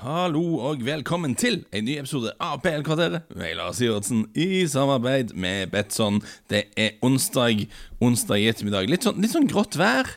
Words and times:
Hallo 0.00 0.56
og 0.64 0.80
velkommen 0.80 1.34
til 1.36 1.58
en 1.76 1.84
ny 1.84 1.98
episode 2.00 2.30
av 2.40 2.62
PL-kvarteret 2.64 3.34
med 3.36 3.58
Lars 3.58 3.82
Sivertsen 3.82 4.22
i 4.32 4.62
samarbeid 4.64 5.34
med 5.36 5.68
Betson. 5.74 6.22
Det 6.48 6.62
er 6.80 6.94
onsdag, 7.04 7.66
onsdag 8.00 8.40
i 8.40 8.46
ettermiddag. 8.48 8.88
Litt 8.88 9.04
sånn, 9.04 9.20
litt 9.20 9.34
sånn 9.34 9.50
grått 9.50 9.76
vær. 9.76 10.08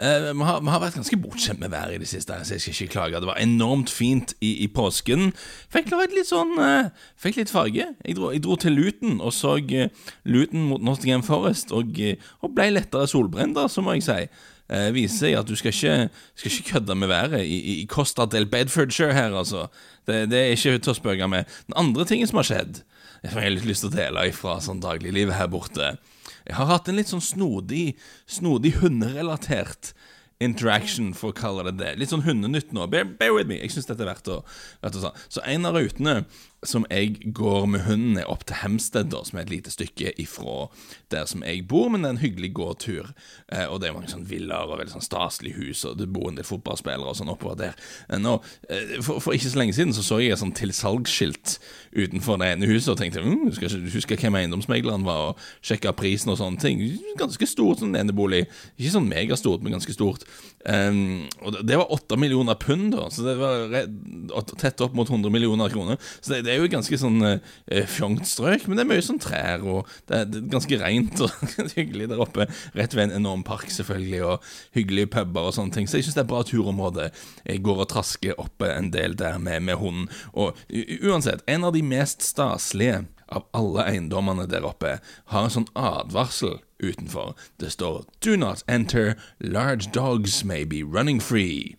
Eh, 0.00 0.30
vi, 0.30 0.48
har, 0.48 0.64
har 0.64 0.80
vært 0.80 0.96
ganske 0.96 1.20
bortskjemt 1.20 1.60
med 1.60 1.74
været 1.76 1.98
i 1.98 2.00
det 2.06 2.08
siste, 2.08 2.40
så 2.40 2.56
jeg 2.56 2.64
skal 2.64 2.78
ikke 2.78 2.94
klage. 2.96 3.20
Det 3.20 3.28
var 3.28 3.44
enormt 3.44 3.92
fint 3.92 4.32
i, 4.40 4.54
i 4.64 4.72
påsken. 4.72 5.34
Fikk 5.76 5.92
litt 5.92 6.32
sånn 6.32 6.56
eh, 6.64 6.88
Fikk 7.20 7.42
litt 7.42 7.52
farge. 7.52 7.92
Jeg 8.00 8.16
dro, 8.16 8.32
jeg 8.32 8.46
dro 8.48 8.56
til 8.56 8.80
Luton 8.80 9.20
og 9.20 9.36
så 9.36 9.58
eh, 9.60 9.92
Luton 10.24 10.70
mot 10.72 10.80
Nottingham 10.80 11.26
Forest, 11.26 11.76
og, 11.76 12.00
eh, 12.00 12.16
og 12.40 12.56
ble 12.56 12.72
lettere 12.78 13.04
solbrent, 13.04 13.60
så 13.68 13.84
må 13.84 13.98
jeg 13.98 14.08
si 14.08 14.22
eh, 14.68 14.88
viser 14.94 15.38
at 15.38 15.48
du 15.48 15.56
skal 15.58 15.74
ikke, 15.74 15.96
skal 16.38 16.52
ikke 16.52 16.70
kødde 16.72 16.96
med 16.98 17.10
været 17.12 17.40
i, 17.44 17.58
i 17.82 17.86
Costa 17.90 18.26
del 18.30 18.48
Bedfordshire 18.50 19.16
her, 19.16 19.36
altså. 19.36 19.66
Det, 20.06 20.26
det 20.32 20.38
er 20.38 20.54
ikke 20.54 20.78
til 20.78 20.94
å 20.94 20.98
spøke 20.98 21.30
med. 21.30 21.48
Den 21.68 21.78
andre 21.84 22.06
tingen 22.08 22.30
som 22.30 22.40
har 22.40 22.48
skjedd, 22.48 22.82
jeg 23.24 23.34
har 23.34 23.50
litt 23.50 23.66
lyst 23.66 23.84
til 23.84 23.92
å 23.92 23.96
dele 23.96 24.28
ifra 24.30 24.60
sånn 24.62 24.78
dagliglivet 24.78 25.34
her 25.34 25.48
borte 25.50 25.96
Jeg 26.46 26.54
har 26.54 26.68
hatt 26.70 26.86
en 26.88 26.96
litt 26.96 27.10
sånn 27.10 27.24
snodig, 27.24 27.96
snodig 28.30 28.76
hunderelatert 28.78 29.92
interaction, 30.38 31.10
for 31.18 31.32
å 31.32 31.36
kalle 31.36 31.64
det 31.66 31.78
det. 31.80 31.94
Litt 31.98 32.12
sånn 32.12 32.22
hundenytt 32.22 32.70
nå. 32.74 32.86
Bear, 32.90 33.08
bear 33.18 33.34
with 33.34 33.50
me. 33.50 33.58
Jeg 33.58 33.74
syns 33.74 33.88
dette 33.88 34.04
er 34.04 34.12
verdt 34.12 34.30
å, 34.30 34.38
verdt 34.84 34.98
å 35.00 35.08
ta. 35.08 35.10
Så 35.26 35.42
en 35.42 35.66
av 35.66 35.74
rutene 35.74 36.20
som 36.66 36.86
jeg 36.90 37.32
går 37.34 37.66
med 37.70 37.84
hunden, 37.86 38.16
ned 38.16 38.26
opp 38.26 38.42
til 38.48 38.58
Hemsted, 38.62 39.12
da, 39.12 39.20
som 39.26 39.38
er 39.38 39.44
et 39.44 39.52
lite 39.52 39.70
stykke 39.70 40.10
ifra 40.18 40.66
der 41.12 41.28
som 41.30 41.44
jeg 41.46 41.62
bor, 41.70 41.86
men 41.92 42.02
det 42.02 42.08
er 42.08 42.16
en 42.16 42.22
hyggelig 42.22 42.50
gåtur. 42.56 43.12
Eh, 43.52 43.66
og 43.70 43.78
det 43.80 43.88
er 43.88 43.94
mange 43.94 44.10
sånn 44.10 44.26
villaer 44.26 44.66
og 44.66 44.80
veldig 44.80 44.96
sånn 44.96 45.06
staselige 45.06 45.60
hus, 45.60 45.84
og 45.86 46.00
det 46.00 46.08
bor 46.10 46.28
en 46.30 46.40
del 46.40 46.48
fotballspillere 46.48 47.12
og 47.12 47.18
sånn 47.20 47.30
oppover 47.30 47.60
der. 47.62 47.78
Eh, 48.08 48.18
nå, 48.18 48.34
eh, 48.66 48.96
for, 48.98 49.22
for, 49.22 49.36
ikke 49.36 49.52
så 49.52 49.62
lenge 49.62 49.76
siden 49.76 49.94
så 49.94 50.04
så 50.04 50.18
jeg 50.22 50.34
et 50.34 50.42
sånn 50.42 50.54
til 50.56 50.74
salgsskilt 50.74 51.58
utenfor 51.94 52.40
det 52.42 52.50
ene 52.56 52.70
huset 52.70 52.92
og 52.94 52.98
tenkte 53.00 53.22
mm, 53.22 53.46
husker, 53.52 53.78
huske 53.94 54.18
hvem 54.18 54.40
eiendomsmegleren 54.40 55.06
var, 55.06 55.30
og 55.30 55.46
sjekka 55.62 55.94
prisen 55.96 56.34
og 56.34 56.40
sånne 56.42 56.62
ting. 56.62 56.82
Ganske 57.20 57.48
stort 57.48 57.84
sånn 57.84 57.96
enebolig. 57.98 58.46
Ikke 58.76 58.96
sånn 58.96 59.08
megastort, 59.10 59.62
men 59.62 59.78
ganske 59.78 59.94
stort. 59.94 60.26
Um, 60.66 61.28
og 61.38 61.54
det, 61.54 61.62
det 61.70 61.78
var 61.78 61.92
åtte 61.94 62.18
millioner 62.18 62.58
pund, 62.58 62.90
da, 62.96 63.06
så 63.14 63.24
det 63.24 63.36
var 63.38 63.78
tett 64.58 64.82
opp 64.84 64.96
mot 64.98 65.08
100 65.08 65.30
millioner 65.32 65.70
kroner. 65.72 66.00
Så 66.18 66.34
det, 66.34 66.42
det 66.48 66.54
er 66.54 66.62
jo 66.62 66.70
ganske 66.72 66.98
sånn 67.00 67.20
eh, 67.28 67.84
fjongt 67.90 68.24
strøk, 68.28 68.64
men 68.66 68.78
det 68.78 68.84
er 68.84 68.88
mye 68.88 69.04
sånn 69.04 69.20
trær, 69.22 69.64
og 69.68 69.90
det 70.08 70.22
er, 70.22 70.30
det 70.30 70.40
er 70.40 70.46
ganske 70.54 70.80
rent 70.80 71.22
og 71.26 71.52
hyggelig 71.76 72.08
der 72.12 72.22
oppe. 72.24 72.48
Rett 72.78 72.96
ved 72.96 73.08
en 73.08 73.18
enorm 73.20 73.44
park, 73.46 73.68
selvfølgelig, 73.74 74.22
og 74.24 74.48
hyggelige 74.76 75.12
puber 75.12 75.50
og 75.50 75.56
sånne 75.58 75.76
ting. 75.76 75.90
Så 75.90 76.00
jeg 76.00 76.08
syns 76.08 76.16
det 76.16 76.24
er 76.24 76.28
et 76.28 76.32
bra 76.32 76.40
turområde. 76.48 77.10
Jeg 77.44 77.64
går 77.66 77.84
og 77.84 77.90
trasker 77.92 78.40
oppe 78.40 78.72
en 78.72 78.88
del 78.94 79.18
der 79.18 79.36
med, 79.42 79.66
med 79.68 79.78
hunden. 79.82 80.08
Og 80.32 80.56
uansett, 81.04 81.44
en 81.50 81.68
av 81.68 81.76
de 81.76 81.84
mest 81.84 82.24
staselige 82.24 83.04
av 83.28 83.44
alle 83.56 83.84
eiendommene 83.90 84.48
der 84.48 84.64
oppe 84.64 84.96
har 85.32 85.44
en 85.44 85.52
sånn 85.52 85.68
advarsel 85.76 86.56
utenfor. 86.82 87.36
Det 87.60 87.72
står 87.72 88.04
'Do 88.20 88.36
not 88.36 88.62
enter. 88.68 89.14
Large 89.40 89.90
dogs 89.94 90.44
may 90.44 90.64
be 90.64 90.82
running 90.82 91.22
free'. 91.22 91.76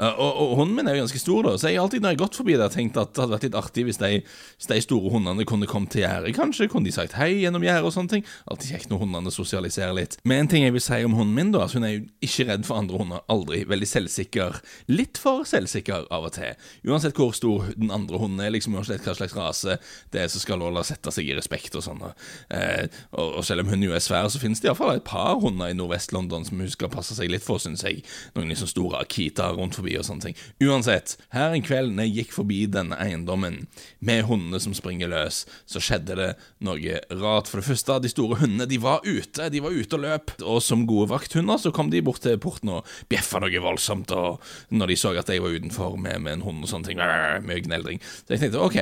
Uh, 0.00 0.14
og, 0.18 0.50
og, 0.50 0.56
Hunden 0.56 0.76
min 0.76 0.86
er 0.86 0.94
jo 0.94 1.02
ganske 1.02 1.18
stor, 1.18 1.42
da, 1.42 1.56
så 1.58 1.68
jeg 1.68 1.78
har 1.78 1.82
alltid 1.82 2.04
når 2.04 2.12
jeg 2.12 2.16
har 2.18 2.22
gått 2.22 2.36
forbi 2.38 2.54
der 2.54 2.70
tenkt 2.70 2.98
at 3.00 3.16
det 3.16 3.18
hadde 3.18 3.34
vært 3.34 3.46
litt 3.48 3.56
artig 3.58 3.82
hvis 3.88 3.98
de, 3.98 4.10
hvis 4.22 4.68
de 4.70 4.76
store 4.84 5.10
hundene 5.10 5.46
kunne 5.48 5.66
kommet 5.66 5.90
til 5.90 6.04
gjerdet. 6.04 6.36
Kanskje 6.36 6.68
kunne 6.70 6.86
de 6.86 6.92
sagt 6.94 7.16
hei 7.18 7.32
gjennom 7.40 7.64
gjerdet 7.66 7.88
og 7.88 7.94
sånne 7.96 8.12
ting. 8.12 8.26
Alltid 8.46 8.70
kjekt 8.70 8.92
når 8.92 9.02
hundene 9.02 9.32
sosialiserer 9.34 9.96
litt. 9.98 10.14
Men 10.22 10.44
en 10.44 10.52
ting 10.52 10.62
jeg 10.62 10.76
vil 10.76 10.84
si 10.84 11.00
om 11.02 11.16
hunden 11.18 11.34
min, 11.34 11.50
da, 11.50 11.64
altså 11.64 11.80
hun 11.80 11.88
er 11.88 11.96
jo 11.96 12.04
ikke 12.28 12.46
redd 12.52 12.68
for 12.68 12.78
andre 12.78 13.00
hunder. 13.02 13.24
Aldri. 13.34 13.64
Veldig 13.74 13.90
selvsikker. 13.90 14.60
Litt 14.92 15.18
for 15.18 15.42
selvsikker 15.50 16.06
av 16.14 16.28
og 16.30 16.36
til. 16.38 16.54
Uansett 16.86 17.18
hvor 17.18 17.34
stor 17.34 17.66
den 17.74 17.90
andre 17.94 18.22
hunden 18.22 18.44
er, 18.44 18.54
liksom 18.54 18.78
uansett 18.78 19.02
hva 19.02 19.16
slags 19.18 19.34
rase 19.34 19.80
det 20.14 20.22
er, 20.22 20.30
så 20.30 20.38
skal 20.38 20.62
Lola 20.62 20.86
sette 20.86 21.10
seg 21.14 21.26
i 21.26 21.34
respekt 21.34 21.74
og 21.74 21.82
sånn. 21.82 22.06
Uh, 22.06 22.86
og, 23.18 23.40
og, 23.40 23.42
selv 23.46 23.66
om 23.66 23.74
hun 23.74 23.82
jo 23.82 23.98
er 23.98 24.04
svær, 24.04 24.30
så 24.30 24.37
finnes 24.42 24.60
det 24.62 24.68
iallfall 24.70 24.96
et 24.96 25.06
par 25.06 25.38
hunder 25.42 25.70
i 25.70 25.76
Nordvest-London 25.76 26.46
som 26.46 26.62
hun 26.62 26.70
skal 26.72 26.90
passe 26.92 27.16
seg 27.16 27.30
litt 27.32 27.44
for, 27.44 27.60
syns 27.62 27.84
jeg. 27.86 28.02
Noen 28.36 28.52
liksom 28.52 28.70
store 28.70 29.02
Akita 29.02 29.50
rundt 29.56 29.78
forbi 29.78 29.96
og 29.98 30.06
sånne 30.06 30.28
ting. 30.28 30.38
Uansett, 30.64 31.16
her 31.34 31.54
en 31.54 31.64
kveld 31.64 31.94
når 31.94 32.08
jeg 32.08 32.16
gikk 32.18 32.36
forbi 32.38 32.60
denne 32.70 32.98
eiendommen 33.02 33.60
med 34.04 34.24
hundene 34.28 34.60
som 34.62 34.76
springer 34.76 35.10
løs, 35.12 35.42
så 35.68 35.82
skjedde 35.82 36.18
det 36.18 36.30
noe 36.64 37.00
rart. 37.20 37.50
For 37.50 37.60
det 37.60 37.68
første, 37.68 37.98
de 38.04 38.12
store 38.12 38.40
hundene 38.42 38.68
de 38.70 38.80
var 38.82 39.04
ute, 39.06 39.50
de 39.52 39.62
var 39.64 39.74
ute 39.74 39.98
og 39.98 40.04
løp. 40.04 40.34
Og 40.42 40.62
som 40.64 40.86
gode 40.88 41.10
vakthunder 41.12 41.60
så 41.60 41.74
kom 41.74 41.92
de 41.92 42.04
bort 42.04 42.22
til 42.24 42.40
porten 42.42 42.74
og 42.78 42.96
bjeffa 43.10 43.42
noe 43.42 43.64
voldsomt. 43.64 44.14
Og 44.14 44.42
når 44.74 44.92
de 44.92 44.98
så 45.00 45.14
at 45.18 45.30
jeg 45.32 45.42
var 45.44 45.54
utenfor 45.54 45.96
med, 46.00 46.22
med 46.24 46.38
en 46.38 46.46
hund 46.46 46.64
og 46.64 46.70
sånne 46.70 46.90
ting, 46.90 47.00
mye 47.48 47.64
gneldring. 47.64 48.02
Så 48.24 48.36
jeg 48.36 48.44
tenkte 48.44 48.62
ok, 48.62 48.78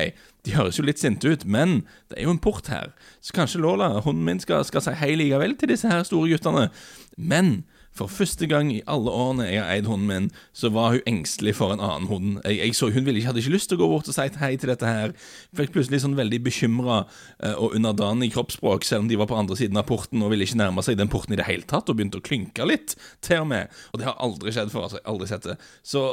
de 0.47 0.55
høres 0.55 0.79
jo 0.79 0.87
litt 0.87 1.03
sinte 1.03 1.29
ut, 1.29 1.45
men 1.45 1.81
det 2.11 2.21
er 2.21 2.29
jo 2.29 2.34
en 2.37 2.43
port 2.43 2.71
her. 2.71 2.93
Så 3.21 3.34
kanskje 3.37 3.62
Lola, 3.62 3.97
hunden 4.05 4.27
min, 4.27 4.43
skal, 4.43 4.65
skal 4.69 4.84
si 4.84 4.95
hei 5.01 5.17
likevel 5.19 5.57
til 5.59 5.73
disse 5.75 5.91
her 5.91 6.07
store 6.07 6.31
guttene. 6.33 6.69
Men 7.17 7.65
for 7.97 8.12
første 8.12 8.45
gang 8.49 8.69
i 8.75 8.83
alle 8.91 9.09
årene 9.09 9.47
jeg 9.49 9.62
har 9.62 9.71
eid 9.73 9.87
hunden 9.89 10.09
min, 10.11 10.27
så 10.57 10.69
var 10.73 10.93
hun 10.93 11.07
engstelig 11.09 11.55
for 11.57 11.73
en 11.73 11.81
annen 11.81 12.09
hund. 12.11 12.34
Jeg, 12.45 12.59
jeg 12.61 12.77
så 12.77 12.91
Hun 12.93 13.07
ville 13.07 13.21
ikke, 13.21 13.31
hadde 13.31 13.41
ikke 13.41 13.55
lyst 13.55 13.71
til 13.71 13.79
å 13.79 13.83
gå 13.83 13.89
bort 13.95 14.11
og 14.11 14.17
si 14.17 14.27
hei 14.43 14.51
til 14.61 14.71
dette 14.71 14.91
her. 14.91 15.15
Fikk 15.57 15.73
plutselig 15.75 16.03
sånn 16.05 16.19
veldig 16.19 16.43
bekymra 16.45 16.99
uh, 17.07 17.55
og 17.55 17.77
underdanig 17.78 18.33
kroppsspråk, 18.34 18.84
selv 18.84 19.07
om 19.07 19.09
de 19.11 19.17
var 19.17 19.31
på 19.31 19.39
andre 19.39 19.57
siden 19.57 19.81
av 19.81 19.89
porten 19.89 20.23
og 20.23 20.34
ville 20.34 20.45
ikke 20.45 20.61
nærme 20.61 20.84
seg 20.84 21.01
den 21.01 21.13
porten 21.13 21.37
i 21.37 21.41
det 21.41 21.49
hele 21.49 21.65
tatt, 21.65 21.89
og 21.89 21.97
begynte 21.97 22.21
å 22.21 22.27
klynke 22.27 22.69
litt, 22.69 22.99
til 23.25 23.47
og 23.47 23.51
med. 23.55 23.73
Og 23.93 24.03
det 24.03 24.11
har 24.11 24.21
aldri 24.28 24.53
skjedd 24.53 24.75
før. 24.75 24.91
altså, 24.91 25.03
aldri 25.09 25.31
sett 25.33 25.49
det. 25.49 25.57
Så 25.87 26.05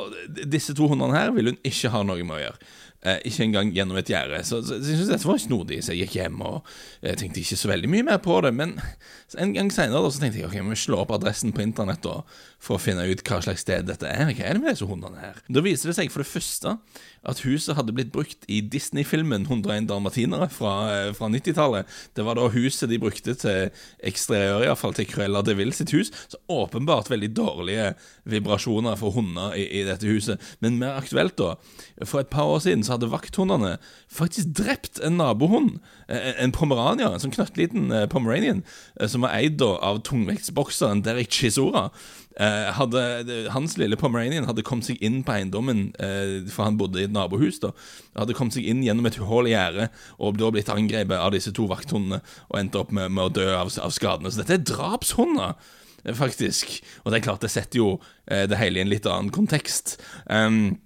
disse 0.56 0.76
to 0.78 0.88
hundene 0.92 1.18
her 1.18 1.36
vil 1.36 1.52
hun 1.52 1.62
ikke 1.68 1.92
ha 1.92 2.06
noe 2.08 2.24
med 2.24 2.40
å 2.40 2.44
gjøre. 2.46 2.74
Eh, 3.04 3.18
ikke 3.28 3.44
engang 3.44 3.72
gjennom 3.76 3.98
et 4.00 4.08
gjerde. 4.08 4.38
Så, 4.48 4.62
så, 4.64 4.78
jeg 4.80 4.96
syntes 4.96 5.10
dette 5.12 5.28
var 5.28 5.40
snodig, 5.42 5.82
så 5.84 5.92
jeg 5.92 6.06
gikk 6.06 6.22
hjem 6.22 6.38
og 6.48 6.70
jeg 7.04 7.20
tenkte 7.20 7.42
ikke 7.42 7.58
så 7.60 7.72
veldig 7.74 7.90
mye 7.92 8.06
mer 8.08 8.20
på 8.24 8.38
det. 8.46 8.54
Men 8.56 8.78
en 9.44 9.52
gang 9.56 9.72
seinere 9.76 10.12
tenkte 10.16 10.40
jeg 10.40 10.48
ok, 10.48 10.56
vi 10.70 10.78
slå 10.80 11.02
opp 11.04 11.12
adressen 11.18 11.52
på 11.52 11.66
internett 11.66 12.00
da, 12.06 12.22
for 12.64 12.78
å 12.78 12.84
finne 12.84 13.04
ut 13.10 13.24
hva 13.28 13.42
slags 13.44 13.66
sted 13.66 13.90
dette 13.90 14.08
er. 14.08 14.32
Hva 14.32 14.48
er 14.48 14.56
det 14.56 14.64
med 14.64 14.72
disse 14.72 14.88
hundene 14.88 15.20
her? 15.20 15.42
Da 15.52 15.66
viser 15.66 15.92
det 15.92 15.98
seg 15.98 16.14
for 16.14 16.24
det 16.24 16.30
første 16.32 16.78
at 17.28 17.42
huset 17.44 17.76
hadde 17.76 17.96
blitt 17.96 18.14
brukt 18.16 18.48
i 18.52 18.62
Disney-filmen 18.72 19.50
101 19.50 19.90
dalmatinere 19.92 20.48
fra, 20.52 20.74
eh, 20.94 21.12
fra 21.16 21.28
90-tallet. 21.32 21.92
Det 22.16 22.24
var 22.24 22.40
da 22.40 22.48
huset 22.56 22.88
de 22.92 23.02
brukte 23.04 23.36
til 23.36 23.70
eksteriør, 24.04 24.64
iallfall 24.64 24.96
til 24.96 25.10
Cruella 25.12 25.44
de 25.44 25.58
Ville 25.60 25.76
sitt 25.76 25.92
hus. 25.92 26.12
Så 26.32 26.40
åpenbart 26.52 27.12
veldig 27.12 27.34
dårlige 27.36 27.94
vibrasjoner 28.24 28.96
for 29.00 29.16
hunder 29.16 29.56
i, 29.60 29.68
i 29.82 29.84
dette 29.88 30.08
huset. 30.08 30.40
Men 30.64 30.80
mer 30.80 31.00
aktuelt, 31.00 31.36
da. 31.40 31.56
For 32.08 32.24
et 32.24 32.32
par 32.32 32.48
år 32.48 32.64
siden 32.64 32.84
så 32.84 32.93
hadde 32.94 33.12
vakthundene 33.12 33.78
faktisk 34.14 34.54
drept 34.58 35.02
en 35.04 35.18
nabohund. 35.20 35.80
Eh, 36.08 36.34
en 36.44 36.52
pomerania, 36.56 37.12
en 37.14 37.22
sånn 37.24 37.34
knøttliten 37.34 37.92
eh, 37.94 38.08
pomeranian, 38.12 38.64
eh, 39.00 39.08
som 39.10 39.24
var 39.26 39.36
eid 39.38 39.62
av 39.64 40.02
tungvektsbokseren 40.08 41.04
Derek 41.06 41.32
Chisora. 41.34 41.90
Hadde, 42.34 43.02
hans 43.54 43.76
lille 43.78 43.94
pomeranian 43.94 44.48
hadde 44.50 44.64
kommet 44.66 44.88
seg 44.88 45.04
inn 45.06 45.20
på 45.22 45.36
eiendommen, 45.36 45.84
for 46.50 46.66
han 46.66 46.80
bodde 46.80 46.98
i 46.98 47.06
et 47.06 47.14
nabohus. 47.14 47.60
da 47.62 47.70
Hadde 48.18 48.34
kommet 48.34 48.56
seg 48.56 48.66
inn 48.66 48.82
gjennom 48.82 49.06
et 49.06 49.20
hull 49.22 49.46
i 49.46 49.54
gjerdet 49.54 49.94
og 50.18 50.40
da 50.42 50.50
blitt 50.50 50.72
angrepet 50.74 51.14
av 51.14 51.30
disse 51.36 51.54
to 51.54 51.68
vakthundene 51.70 52.24
og 52.48 52.58
endte 52.58 52.82
opp 52.82 52.90
med, 52.90 53.14
med 53.14 53.28
å 53.28 53.36
dø 53.38 53.46
av, 53.54 53.70
av 53.78 53.94
skadene. 53.94 54.34
Så 54.34 54.42
dette 54.42 54.58
er 54.58 54.66
drapshunder 54.66 55.54
faktisk. 56.18 56.74
Og 57.04 57.14
det 57.14 57.22
er 57.22 57.28
klart, 57.30 57.46
det 57.46 57.54
setter 57.54 57.84
jo 57.84 57.90
det 58.26 58.58
hele 58.58 58.82
i 58.82 58.88
en 58.88 58.90
litt 58.90 59.06
annen 59.06 59.30
kontekst. 59.30 60.00
Um, 60.26 60.82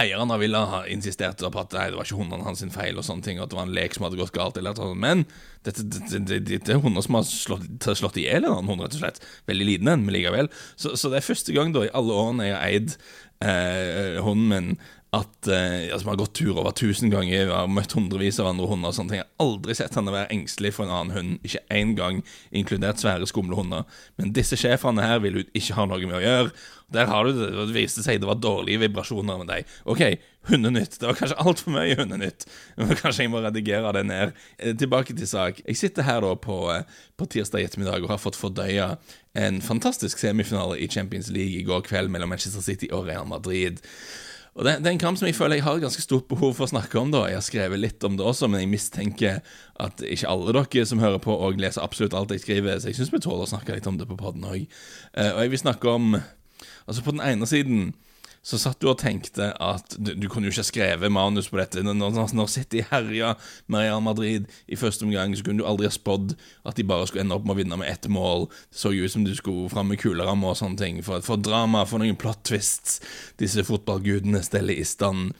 Eieren 0.00 0.32
av 0.32 0.40
Villa 0.40 0.60
har 0.70 0.88
insistert 0.92 1.42
på 1.42 1.60
at 1.60 1.74
nei, 1.76 1.88
det 1.90 1.98
var 1.98 2.08
ikke 2.08 2.20
hundene 2.20 2.46
hans 2.46 2.62
sin 2.62 2.72
feil, 2.72 2.98
og 2.98 3.06
sånne 3.06 3.26
ting, 3.26 3.40
og 3.40 3.46
at 3.46 3.52
det 3.52 3.58
var 3.58 3.66
en 3.68 3.74
lek 3.76 3.96
som 3.96 4.06
hadde 4.06 4.20
gått 4.20 4.34
galt. 4.36 4.60
Eller, 4.60 4.78
men 4.96 5.26
dette, 5.66 5.84
dette, 5.84 6.12
dette, 6.16 6.40
dette 6.48 6.74
er 6.76 6.82
hunder 6.84 7.04
som 7.04 7.18
har 7.18 7.26
slått, 7.28 7.88
slått 7.98 8.20
i 8.20 8.26
hjel 8.28 8.46
en 8.46 8.54
annen 8.54 8.72
hund, 8.72 8.84
rett 8.86 8.96
og 8.96 9.02
slett. 9.02 9.20
Veldig 9.50 9.66
liten 9.68 9.92
en, 9.92 10.06
men 10.06 10.16
likevel. 10.16 10.48
Så, 10.74 10.94
så, 10.94 11.10
det 11.12 11.20
er 11.20 11.28
første 11.28 11.56
gang 11.56 11.74
da 11.76 11.84
i 11.86 11.92
alle 12.00 12.16
årene 12.22 12.48
jeg 12.48 12.56
har 12.56 12.70
eid 12.70 12.96
eh, 13.44 14.22
hunden 14.24 14.48
min, 14.54 14.72
at 15.16 15.48
eh, 15.50 15.90
altså, 15.90 16.04
Vi 16.04 16.10
har 16.12 16.18
gått 16.20 16.34
tur 16.38 16.58
over 16.60 16.74
tusen 16.76 17.10
ganger, 17.10 17.46
vi 17.48 17.54
har 17.54 17.70
møtt 17.70 17.96
hundrevis 17.96 18.38
av 18.38 18.52
andre 18.52 18.68
hunder. 18.70 18.92
og 18.92 18.94
sånne 18.94 19.10
ting 19.10 19.20
Jeg 19.20 19.26
har 19.26 19.46
aldri 19.46 19.74
sett 19.74 19.96
henne 19.98 20.14
være 20.14 20.30
engstelig 20.36 20.74
for 20.76 20.86
en 20.86 20.94
annen 20.94 21.16
hund, 21.16 21.38
ikke 21.46 21.64
én 21.74 21.96
gang, 21.98 22.20
inkludert 22.54 23.02
svære, 23.02 23.26
skumle 23.26 23.58
hunder. 23.58 23.88
Men 24.20 24.34
disse 24.36 24.58
sjefene 24.60 25.02
her 25.02 25.18
vil 25.24 25.40
hun 25.40 25.50
ikke 25.50 25.78
ha 25.78 25.88
noe 25.90 26.06
med 26.06 26.20
å 26.20 26.22
gjøre. 26.22 26.52
Der 26.94 27.10
har 27.10 27.26
du 27.26 27.34
det. 27.34 27.50
Det 27.54 27.74
viste 27.74 28.02
seg 28.02 28.22
det 28.22 28.30
var 28.30 28.38
dårlige 28.38 28.82
vibrasjoner 28.84 29.42
med 29.42 29.50
deg. 29.50 29.74
OK, 29.90 30.02
hundenytt. 30.50 30.96
Det 30.98 31.06
var 31.06 31.18
kanskje 31.18 31.38
altfor 31.42 31.74
mye 31.74 31.98
hundenytt. 31.98 32.46
Kanskje 33.02 33.26
jeg 33.26 33.34
må 33.34 33.42
redigere 33.42 33.92
det 33.98 34.06
ned. 34.06 34.38
Eh, 34.58 34.74
tilbake 34.78 35.14
til 35.14 35.30
sak. 35.30 35.62
Jeg 35.66 35.78
sitter 35.78 36.06
her 36.06 36.22
da 36.26 36.32
på, 36.38 36.62
eh, 36.74 36.86
på 37.18 37.30
tirsdag 37.30 37.66
ettermiddag 37.66 38.06
og 38.06 38.14
har 38.14 38.22
fått 38.22 38.38
fordøya 38.38 38.92
en 39.38 39.60
fantastisk 39.62 40.18
semifinale 40.18 40.78
i 40.78 40.90
Champions 40.90 41.30
League 41.30 41.58
i 41.60 41.66
går 41.66 41.86
kveld 41.86 42.10
mellom 42.10 42.30
Manchester 42.30 42.62
City 42.62 42.90
og 42.90 43.06
Real 43.06 43.26
Madrid. 43.30 43.82
Og 44.58 44.66
det, 44.66 44.80
det, 44.82 44.88
er 44.88 44.94
en 44.96 45.02
kamp 45.02 45.18
som 45.18 45.28
jeg 45.28 45.36
føler 45.38 45.60
jeg 45.60 45.64
har 45.64 45.78
ganske 45.82 46.02
stort 46.02 46.26
behov 46.30 46.56
for 46.58 46.66
å 46.66 46.72
snakke 46.72 46.98
om. 46.98 47.12
da 47.14 47.22
Jeg 47.30 47.38
har 47.38 47.46
skrevet 47.46 47.80
litt 47.80 48.04
om 48.04 48.16
det 48.18 48.26
også, 48.26 48.48
men 48.50 48.64
jeg 48.64 48.72
mistenker 48.72 49.38
at 49.80 50.02
ikke 50.02 50.28
alle 50.28 50.54
dere 50.56 50.86
som 50.90 51.02
hører 51.02 51.22
på, 51.22 51.32
og 51.32 51.60
leser 51.62 51.84
absolutt 51.84 52.16
alt 52.18 52.34
jeg 52.34 52.42
skriver, 52.42 52.80
så 52.80 52.90
jeg 52.90 52.98
syns 52.98 53.12
vi 53.14 53.22
tåler 53.22 53.46
å 53.46 53.52
snakke 53.52 53.78
litt 53.78 53.88
om 53.88 54.00
det 54.00 54.08
på 54.10 54.18
poden 54.18 54.44
òg. 54.48 54.66
Uh, 55.14 55.30
og 55.36 55.42
jeg 55.44 55.54
vil 55.54 55.64
snakke 55.66 55.96
om 55.96 56.14
Altså, 56.90 57.04
på 57.06 57.12
den 57.14 57.22
ene 57.22 57.46
siden 57.46 57.92
så 58.42 58.56
satt 58.56 58.80
du 58.80 58.88
og 58.88 58.98
tenkte 59.02 59.50
at 59.60 59.96
du, 60.00 60.14
du 60.16 60.26
kunne 60.32 60.48
jo 60.48 60.54
ikke 60.54 60.64
skrevet 60.70 61.12
manus 61.12 61.50
på 61.52 61.58
dette. 61.60 61.82
Når, 61.84 62.14
når, 62.32 62.48
City 62.48 62.80
herja 62.88 63.34
med 63.68 63.84
Real 63.84 64.00
Madrid 64.04 64.46
i 64.64 64.78
første 64.80 65.04
omgang, 65.04 65.34
så 65.36 65.44
kunne 65.44 65.60
du 65.60 65.68
aldri 65.68 65.88
ha 65.88 65.92
spådd 65.92 66.32
at 66.64 66.78
de 66.80 66.86
bare 66.88 67.08
skulle 67.08 67.26
ende 67.26 67.36
opp 67.36 67.44
med 67.44 67.54
å 67.54 67.60
vinne 67.60 67.80
med 67.82 67.90
ett 67.92 68.08
mål. 68.08 68.48
Det 68.72 68.80
så 68.80 68.94
jo 68.96 69.04
ut 69.04 69.12
som 69.12 69.26
du 69.28 69.34
skulle 69.36 69.68
fram 69.72 69.92
med 69.92 70.00
kulerammer 70.00 70.54
og 70.54 70.60
sånne 70.62 70.80
ting. 70.80 71.02
For, 71.04 71.20
for 71.26 71.40
drama, 71.40 71.84
for 71.88 72.00
noen 72.00 72.18
plot 72.20 72.46
twists 72.48 73.02
disse 73.40 73.66
fotballgudene 73.68 74.40
steller 74.46 74.80
i 74.80 74.88
stand. 74.88 75.34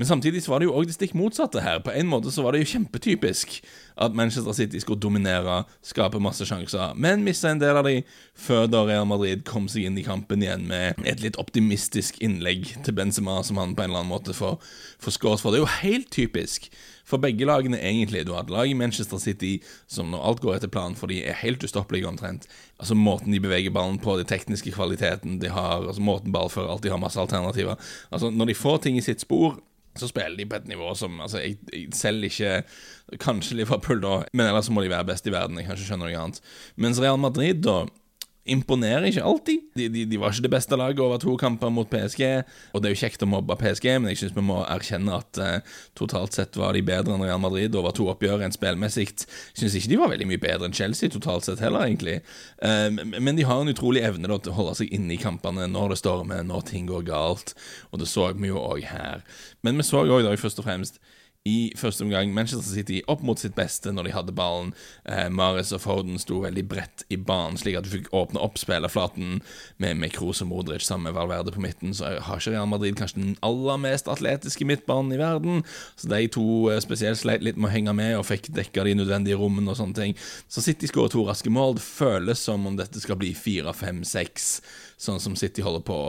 Men 0.00 0.08
samtidig 0.08 0.40
så 0.40 0.54
var 0.54 0.62
det 0.62 0.70
jo 0.70 0.72
òg 0.80 0.86
det 0.88 0.94
stikk 0.96 1.10
motsatte 1.12 1.60
her. 1.60 1.82
På 1.84 1.92
en 1.92 2.08
måte 2.08 2.30
så 2.32 2.40
var 2.40 2.56
det 2.56 2.62
jo 2.62 2.70
kjempetypisk 2.70 3.58
at 4.00 4.14
Manchester 4.16 4.54
City 4.56 4.80
skulle 4.80 5.02
dominere, 5.02 5.58
skape 5.84 6.16
masse 6.24 6.46
sjanser, 6.48 6.94
men 6.96 7.20
miste 7.20 7.50
en 7.50 7.60
del 7.60 7.76
av 7.76 7.84
de 7.84 7.98
før 8.32 8.64
da 8.72 8.80
Real 8.88 9.04
Madrid 9.10 9.44
kom 9.44 9.66
seg 9.68 9.90
inn 9.90 9.98
i 10.00 10.06
kampen 10.06 10.40
igjen 10.40 10.64
med 10.70 11.04
et 11.04 11.20
litt 11.20 11.36
optimistisk 11.42 12.16
innlegg 12.24 12.70
til 12.86 12.96
Benzema, 12.96 13.42
som 13.44 13.60
han 13.60 13.76
på 13.76 13.84
en 13.84 13.90
eller 13.90 14.00
annen 14.00 14.14
måte 14.14 14.32
får, 14.32 14.56
får 15.04 15.18
skåret 15.18 15.44
for. 15.44 15.52
Det 15.52 15.60
er 15.60 15.66
jo 15.66 15.80
helt 15.82 16.08
typisk 16.16 16.70
for 17.10 17.22
begge 17.22 17.48
lagene, 17.48 17.78
egentlig. 17.78 18.24
Du 18.26 18.34
har 18.36 18.46
et 18.46 18.52
lag 18.52 18.70
i 18.70 18.76
Manchester 18.78 19.20
City 19.22 19.56
som 19.90 20.12
når 20.12 20.26
alt 20.26 20.44
går 20.44 20.58
etter 20.58 20.72
planen 20.72 20.98
for 20.98 21.10
de 21.10 21.20
er 21.24 21.38
helt 21.42 21.64
ustoppelige 21.66 22.08
omtrent. 22.08 22.46
Altså 22.78 22.96
Måten 22.98 23.34
de 23.34 23.42
beveger 23.42 23.74
ballen 23.74 23.98
på, 24.02 24.16
den 24.20 24.28
tekniske 24.30 24.74
kvaliteten 24.76 25.40
de 25.42 25.50
har, 25.52 25.82
altså 25.84 26.02
måten 26.04 26.32
ballfører 26.34 26.70
alltid 26.70 26.94
har 26.94 27.02
masse 27.02 27.20
alternativer. 27.20 27.76
Altså 28.10 28.30
Når 28.30 28.52
de 28.52 28.60
får 28.62 28.78
ting 28.86 28.98
i 28.98 29.04
sitt 29.04 29.26
spor 29.26 29.60
så 29.98 30.06
spiller 30.08 30.36
de 30.38 30.46
på 30.46 30.54
et 30.54 30.68
nivå 30.70 30.92
som 30.94 31.20
altså, 31.20 31.40
jeg, 31.42 31.56
jeg 31.74 31.88
selv 31.98 32.24
ikke 32.24 32.62
Kanskje 33.18 33.56
Liverpool, 33.58 33.98
da, 34.02 34.20
men 34.32 34.46
ellers 34.46 34.70
må 34.70 34.84
de 34.84 34.92
være 34.92 35.08
best 35.08 35.26
i 35.26 35.32
verden. 35.34 35.58
Jeg 35.58 35.66
kan 35.66 35.74
ikke 35.74 35.88
skjønne 35.88 36.06
noe 36.06 36.20
annet. 36.20 36.36
Mens 36.78 37.00
Real 37.02 37.18
Madrid, 37.18 37.58
da 37.66 37.80
imponerer 38.50 39.06
ikke 39.08 39.24
alltid. 39.26 39.66
De, 39.78 39.86
de, 39.92 40.04
de, 40.10 40.18
var 40.20 40.34
ikke 40.34 40.44
det 40.46 40.52
beste 40.52 40.78
laget 40.78 41.02
over 41.04 41.20
to 41.22 41.36
kamper 41.40 41.70
mot 41.72 41.88
PSG. 41.90 42.22
Og 42.74 42.82
det 42.82 42.90
er 42.90 42.94
jo 42.94 43.00
kjekt 43.02 43.24
å 43.24 43.28
mobbe 43.30 43.56
PSG, 43.60 43.86
men 43.98 44.12
jeg 44.12 44.22
syns 44.22 44.36
vi 44.36 44.44
må 44.46 44.60
erkjenne 44.64 45.18
at 45.20 45.40
uh, 45.40 45.76
totalt 45.98 46.36
sett 46.36 46.58
var 46.60 46.76
de 46.76 46.82
bedre 46.86 47.14
enn 47.14 47.24
Real 47.24 47.42
Madrid 47.42 47.76
over 47.78 47.94
to 47.96 48.08
oppgjør 48.12 48.44
enn 48.46 48.56
spillmessig. 48.56 49.08
Jeg 49.10 49.62
syns 49.62 49.78
ikke 49.78 49.92
de 49.92 50.00
var 50.02 50.12
veldig 50.14 50.28
mye 50.30 50.42
bedre 50.42 50.68
enn 50.68 50.76
Chelsea 50.76 51.12
totalt 51.12 51.48
sett 51.48 51.62
heller, 51.64 51.86
egentlig. 51.86 52.18
Uh, 52.62 52.90
men 53.16 53.38
de 53.38 53.46
har 53.48 53.62
en 53.62 53.72
utrolig 53.72 54.04
evne 54.06 54.30
da, 54.30 54.40
til 54.40 54.54
å 54.54 54.58
holde 54.58 54.76
seg 54.82 54.92
inne 54.96 55.14
i 55.16 55.20
kampene 55.20 55.68
når 55.70 55.94
det 55.94 56.02
stormer, 56.02 56.44
når 56.46 56.66
ting 56.72 56.90
går 56.90 57.06
galt. 57.08 57.54
Og 57.90 58.02
det 58.02 58.10
så 58.10 58.30
vi 58.36 58.50
jo 58.52 58.60
òg 58.60 58.84
her. 58.90 59.24
Men 59.66 59.80
vi 59.80 59.86
så 59.86 60.04
òg 60.04 60.30
først 60.40 60.60
og 60.62 60.66
fremst 60.68 61.00
i 61.48 61.72
første 61.76 62.04
omgang. 62.04 62.34
Manchester 62.34 62.74
City 62.74 62.98
opp 63.08 63.22
mot 63.24 63.40
sitt 63.40 63.54
beste 63.56 63.92
når 63.94 64.06
de 64.06 64.12
hadde 64.12 64.34
ballen. 64.36 64.74
Eh, 65.08 65.28
Maris 65.32 65.72
og 65.72 65.80
Foden 65.80 66.20
sto 66.20 66.42
veldig 66.44 66.66
bredt 66.68 67.04
i 67.08 67.16
banen, 67.16 67.56
slik 67.56 67.78
at 67.78 67.86
du 67.86 67.92
fikk 67.94 68.10
åpne 68.16 68.42
opp 68.44 68.58
spillerflaten 68.60 69.40
med, 69.80 70.04
Kroos 70.12 70.42
og 70.44 70.50
Modric 70.50 70.84
sammen 70.84 71.08
med 71.08 71.16
Valverde 71.16 71.54
på 71.54 71.62
midten. 71.64 71.94
Så 71.96 72.10
har 72.26 72.42
ikke 72.42 72.52
Real 72.52 72.68
Madrid 72.68 72.98
kanskje 72.98 73.22
den 73.22 73.38
aller 73.46 73.80
mest 73.80 74.10
atletiske 74.12 74.68
midtbanen 74.68 75.14
i 75.16 75.20
verden. 75.20 75.64
Så 75.96 76.10
de 76.12 76.26
to 76.28 76.44
eh, 76.68 76.82
spesielt 76.84 77.22
sleit 77.22 77.46
litt 77.46 77.56
med 77.56 77.70
å 77.70 77.74
henge 77.74 77.96
med 77.96 78.18
og 78.18 78.28
fikk 78.28 78.50
dekka 78.56 78.84
de 78.84 78.98
nødvendige 79.00 79.40
rommene 79.40 79.72
og 79.72 79.80
sånne 79.80 79.96
ting. 79.96 80.18
Så 80.44 80.60
City 80.64 80.90
skårer 80.90 81.14
to 81.14 81.24
raske 81.24 81.52
mål. 81.52 81.78
Det 81.78 81.86
føles 81.86 82.44
som 82.50 82.68
om 82.68 82.76
dette 82.76 83.00
skal 83.00 83.16
bli 83.20 83.32
fire, 83.38 83.72
fem, 83.72 84.04
seks, 84.04 84.58
sånn 85.00 85.22
som 85.22 85.38
City 85.40 85.64
holder 85.64 85.86
på. 85.88 86.02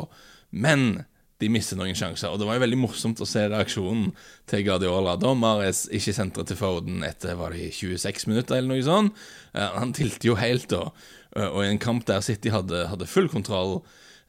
Men 0.51 1.06
de 1.42 1.50
mister 1.52 1.80
noen 1.80 1.98
sjanser. 1.98 2.32
Og 2.32 2.40
det 2.40 2.48
var 2.48 2.58
jo 2.58 2.64
veldig 2.66 2.80
morsomt 2.80 3.22
å 3.22 3.28
se 3.30 3.48
reaksjonen 3.50 4.12
til 4.50 4.66
Guardiola 4.68 5.18
da 5.20 5.34
Mares 5.38 5.88
ikke 5.94 6.14
sentret 6.16 6.52
til 6.52 6.60
Foden 6.60 7.02
etter 7.08 7.40
var 7.40 7.56
det 7.56 7.72
26 7.78 8.30
minutter, 8.30 8.60
eller 8.60 8.76
noe 8.76 8.86
sånt. 8.86 9.18
Uh, 9.56 9.68
han 9.80 9.96
tilte 9.98 10.30
jo 10.30 10.38
helt, 10.40 10.70
da. 10.72 10.92
Uh, 11.36 11.50
og 11.50 11.60
i 11.64 11.72
en 11.72 11.82
kamp 11.82 12.06
der 12.10 12.24
City 12.26 12.54
hadde, 12.54 12.86
hadde 12.92 13.10
full 13.10 13.30
kontroll 13.32 13.80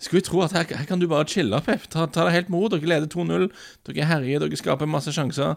Skulle 0.03 0.25
tro 0.27 0.41
at 0.43 0.55
her, 0.57 0.65
her, 0.67 0.87
kan 0.89 0.99
du 0.99 1.07
bare 1.07 1.29
chille, 1.31 1.59
Pep. 1.63 1.85
Ta, 1.93 2.09
ta 2.11 2.25
det 2.27 2.33
helt 2.35 2.49
med 2.51 2.65
ro. 2.65 2.71
Dere 2.73 2.89
leder 2.91 3.07
2-0. 3.07 3.45
Dere 3.87 4.07
herjer, 4.11 4.43
dere 4.43 4.59
skaper 4.59 4.89
masse 4.91 5.13
sjanser. 5.15 5.55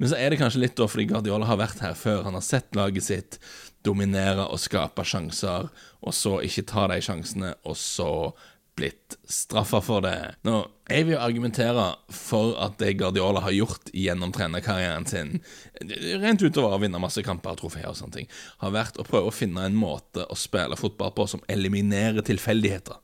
Men 0.00 0.08
så 0.08 0.16
er 0.16 0.32
det 0.32 0.38
kanskje 0.40 0.62
litt 0.62 0.78
da 0.78 0.86
fordi 0.88 1.04
Guardiola 1.10 1.50
har 1.50 1.60
vært 1.60 1.82
her 1.84 1.92
før. 1.98 2.22
Han 2.24 2.38
har 2.38 2.46
sett 2.46 2.72
laget 2.78 3.04
sitt 3.04 3.36
dominere 3.84 4.46
og 4.48 4.62
skape 4.62 5.04
sjanser, 5.04 5.68
og 6.00 6.16
så 6.16 6.38
ikke 6.46 6.64
ta 6.70 6.86
de 6.88 7.00
sjansene, 7.04 7.52
og 7.68 7.76
så 7.76 8.08
blitt 8.82 9.16
straffa 9.30 9.80
for 9.84 10.02
det. 10.04 10.16
Nå, 10.46 10.56
jeg 10.90 11.06
vil 11.08 11.20
argumentere 11.22 11.84
for 12.12 12.56
at 12.62 12.78
det 12.82 12.96
Guardiola 13.00 13.44
har 13.44 13.54
gjort 13.54 13.92
gjennom 13.94 14.32
trenerkarrieren 14.34 15.06
sin, 15.08 15.36
rent 16.22 16.42
utover 16.42 16.76
å 16.76 16.82
vinne 16.82 17.00
masse 17.02 17.22
kamper 17.24 17.54
og 17.54 17.62
trofeer 17.62 17.92
og 17.92 17.98
sånne 17.98 18.18
ting, 18.18 18.32
har 18.64 18.74
vært 18.74 18.98
å 18.98 19.06
prøve 19.06 19.30
å 19.30 19.34
finne 19.34 19.64
en 19.68 19.78
måte 19.78 20.26
å 20.26 20.38
spille 20.38 20.78
fotball 20.78 21.14
på 21.16 21.28
som 21.30 21.44
eliminerer 21.52 22.26
tilfeldigheter. 22.26 22.98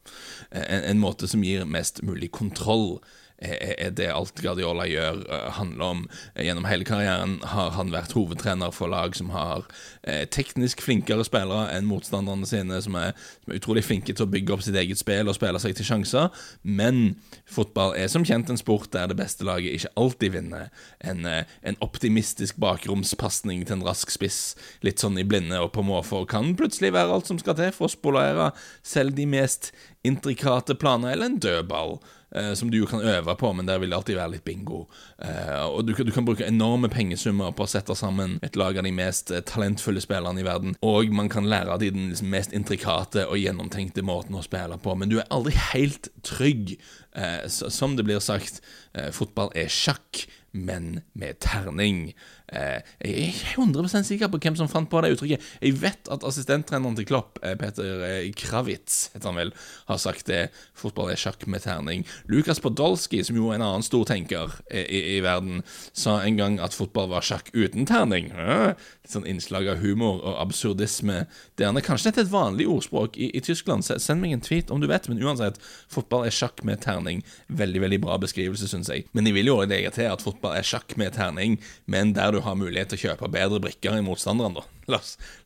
En, 0.51 0.85
en 0.93 1.03
måte 1.03 1.31
som 1.31 1.45
gir 1.47 1.69
mest 1.69 2.03
mulig 2.07 2.33
kontroll 2.35 2.99
er 3.39 3.93
det 3.95 4.09
alt 4.11 4.41
Guardiola 4.43 4.87
gjør, 4.89 5.21
eh, 5.31 5.51
handler 5.59 5.85
om. 5.85 6.01
Gjennom 6.35 6.67
hele 6.67 6.85
karrieren 6.85 7.39
har 7.47 7.71
han 7.77 7.93
vært 7.95 8.15
hovedtrener 8.17 8.73
for 8.75 8.91
lag 8.91 9.15
som 9.15 9.31
har 9.31 9.65
eh, 10.03 10.25
teknisk 10.27 10.83
flinkere 10.83 11.25
spillere 11.27 11.69
enn 11.77 11.87
motstanderne 11.87 12.47
sine, 12.49 12.81
som 12.83 12.97
er, 12.99 13.15
som 13.45 13.53
er, 13.53 13.61
utrolig 13.61 13.85
flinke 13.87 14.15
til 14.15 14.27
å 14.27 14.31
bygge 14.31 14.55
opp 14.55 14.65
sitt 14.67 14.79
eget 14.79 14.99
spill 14.99 15.31
og 15.31 15.39
spille 15.39 15.61
seg 15.63 15.77
til 15.79 15.87
sjanser. 15.87 16.35
Men 16.63 17.21
fotball 17.47 17.95
er 17.99 18.11
som 18.11 18.27
kjent 18.27 18.51
en 18.51 18.61
sport 18.61 18.91
der 18.97 19.11
det 19.11 19.19
beste 19.21 19.47
laget 19.47 19.79
ikke 19.79 19.95
alltid 19.97 20.35
vinner. 20.35 20.73
En, 21.01 21.25
eh, 21.27 21.45
en 21.63 21.79
optimistisk 21.85 22.59
bakromspasning 22.59 23.65
til 23.67 23.79
en 23.79 23.87
rask 23.87 24.11
spiss, 24.11 24.57
litt 24.83 24.99
sånn 24.99 25.19
i 25.19 25.27
blinde 25.27 25.63
og 25.63 25.73
på 25.77 25.87
måfå, 25.87 26.25
kan 26.27 26.57
plutselig 26.59 26.93
være 26.97 27.15
alt 27.15 27.31
som 27.31 27.39
skal 27.39 27.55
til 27.59 27.71
for 27.77 27.87
å 27.87 27.95
spolere 27.95 28.51
selv 28.83 29.15
de 29.15 29.27
mest 29.31 29.71
intrikate 30.07 30.75
planer, 30.79 31.13
eller 31.13 31.31
en 31.31 31.43
dødball 31.43 31.99
eh, 32.35 32.53
som 32.59 32.71
du 32.71 32.79
jo 32.79 32.89
kan 32.91 33.05
øve 33.05 33.35
på, 33.39 33.53
men 33.53 33.69
der 33.69 33.81
vil 33.83 33.91
det 33.93 33.99
alltid 33.99 34.19
være 34.19 34.35
litt 34.37 34.45
bingo. 34.47 34.85
Eh, 35.23 35.65
og 35.67 35.87
du, 35.87 35.95
du, 35.95 36.13
kan 36.15 36.27
bruke 36.27 36.47
enorme 36.47 36.91
pengesummer 36.93 37.53
på 37.57 37.67
å 37.67 37.71
sette 37.71 37.97
sammen 37.99 38.39
et 38.47 38.57
lag 38.59 38.79
av 38.79 38.87
de 38.87 38.95
mest 38.95 39.33
eh, 39.35 39.45
talentfulle 39.47 40.03
spillerne 40.05 40.43
i 40.43 40.47
verden, 40.47 40.77
og 40.85 41.13
man 41.15 41.31
kan 41.33 41.49
lære 41.49 41.75
av 41.75 41.83
de 41.83 41.93
den 41.95 42.11
liksom, 42.13 42.31
mest 42.33 42.57
intrikate 42.57 43.27
og 43.29 43.41
gjennomtenkte 43.41 44.05
måten 44.07 44.39
å 44.39 44.45
spille 44.45 44.79
på, 44.83 44.97
men 44.99 45.11
du 45.11 45.19
er 45.21 45.31
aldri 45.35 45.57
helt 45.73 46.11
trygg. 46.27 46.77
Eh, 47.19 47.47
som 47.49 47.97
det 47.97 48.05
blir 48.07 48.21
sagt, 48.23 48.61
eh, 48.95 49.11
fotball 49.15 49.51
er 49.57 49.73
sjakk, 49.73 50.27
men 50.53 51.03
med 51.15 51.41
terning. 51.45 52.15
Eh, 52.49 52.81
jeg 53.05 53.13
er 53.13 53.33
ikke 53.33 53.63
100% 53.63 54.09
sikker 54.09 54.31
på 54.33 54.41
hvem 54.41 54.57
som 54.57 54.71
fant 54.71 54.89
på 54.89 55.03
det 55.05 55.13
uttrykket. 55.15 55.45
Jeg 55.61 55.77
vet 55.83 56.09
at 56.13 56.25
assistenttreneren 56.25 56.97
til 56.97 57.09
Klopp, 57.09 57.39
eh, 57.43 57.57
Peter 57.61 58.05
eh, 58.07 58.31
Kravitz, 58.33 59.11
heter 59.13 59.29
han 59.29 59.41
vel, 59.41 59.53
har 59.91 60.01
sagt 60.01 60.31
det. 60.31 60.49
Fotball 60.79 61.13
er 61.13 61.21
sjakk 61.21 61.45
med 61.47 61.67
terning. 61.67 62.07
Lukas 62.31 62.63
Podolsky, 62.65 63.21
som 63.27 63.37
jo 63.37 63.51
er 63.51 63.59
en 63.59 63.67
annen 63.67 63.85
stortenker 63.85 64.57
i, 64.71 64.81
i, 64.81 65.03
i 65.17 65.21
verden, 65.25 65.63
sa 65.93 66.19
en 66.23 66.39
gang 66.41 66.59
at 66.65 66.77
fotball 66.77 67.11
var 67.13 67.27
sjakk 67.27 67.53
uten 67.53 67.89
terning. 67.89 68.31
Litt 68.33 69.13
sånn 69.13 69.29
innslag 69.29 69.69
av 69.69 69.83
humor 69.85 70.23
og 70.23 70.41
absurdisme. 70.41 71.27
Det 71.59 71.69
er 71.69 71.85
kanskje 71.85 72.11
dette 72.11 72.25
et 72.27 72.33
vanlig 72.33 72.69
ordspråk 72.71 73.19
i, 73.21 73.31
i 73.37 73.45
Tyskland. 73.45 73.85
Send 73.85 74.23
meg 74.23 74.33
en 74.35 74.45
tweet 74.45 74.73
om 74.73 74.81
du 74.81 74.89
vet, 74.89 75.09
men 75.11 75.21
uansett, 75.21 75.61
fotball 75.93 76.27
er 76.29 76.35
sjakk 76.35 76.65
med 76.67 76.81
terning. 76.85 77.23
Veldig, 77.49 77.83
veldig 77.85 78.01
bra 78.07 78.19
beskrivelse, 78.21 78.71
syns 78.71 78.91
jeg. 78.93 79.07
Men 79.13 79.29
jeg 79.29 79.37
vil 79.37 79.53
jo 79.53 79.61
legge 79.69 79.93
til 79.95 80.09
at 80.09 80.25
fotball 80.25 80.57
er 80.59 80.67
sjakk 80.67 80.97
med 81.01 81.17
terning, 81.19 81.59
men 81.91 82.15
der 82.17 82.33
du 82.33 82.38
du 82.39 82.45
har 82.47 82.55
mulighet 82.55 82.93
til 82.93 83.01
å 83.01 83.05
kjøpe 83.09 83.31
bedre 83.35 83.59
brikker 83.63 83.97
enn 83.97 84.07
motstanderen, 84.07 84.61
da. 84.61 84.65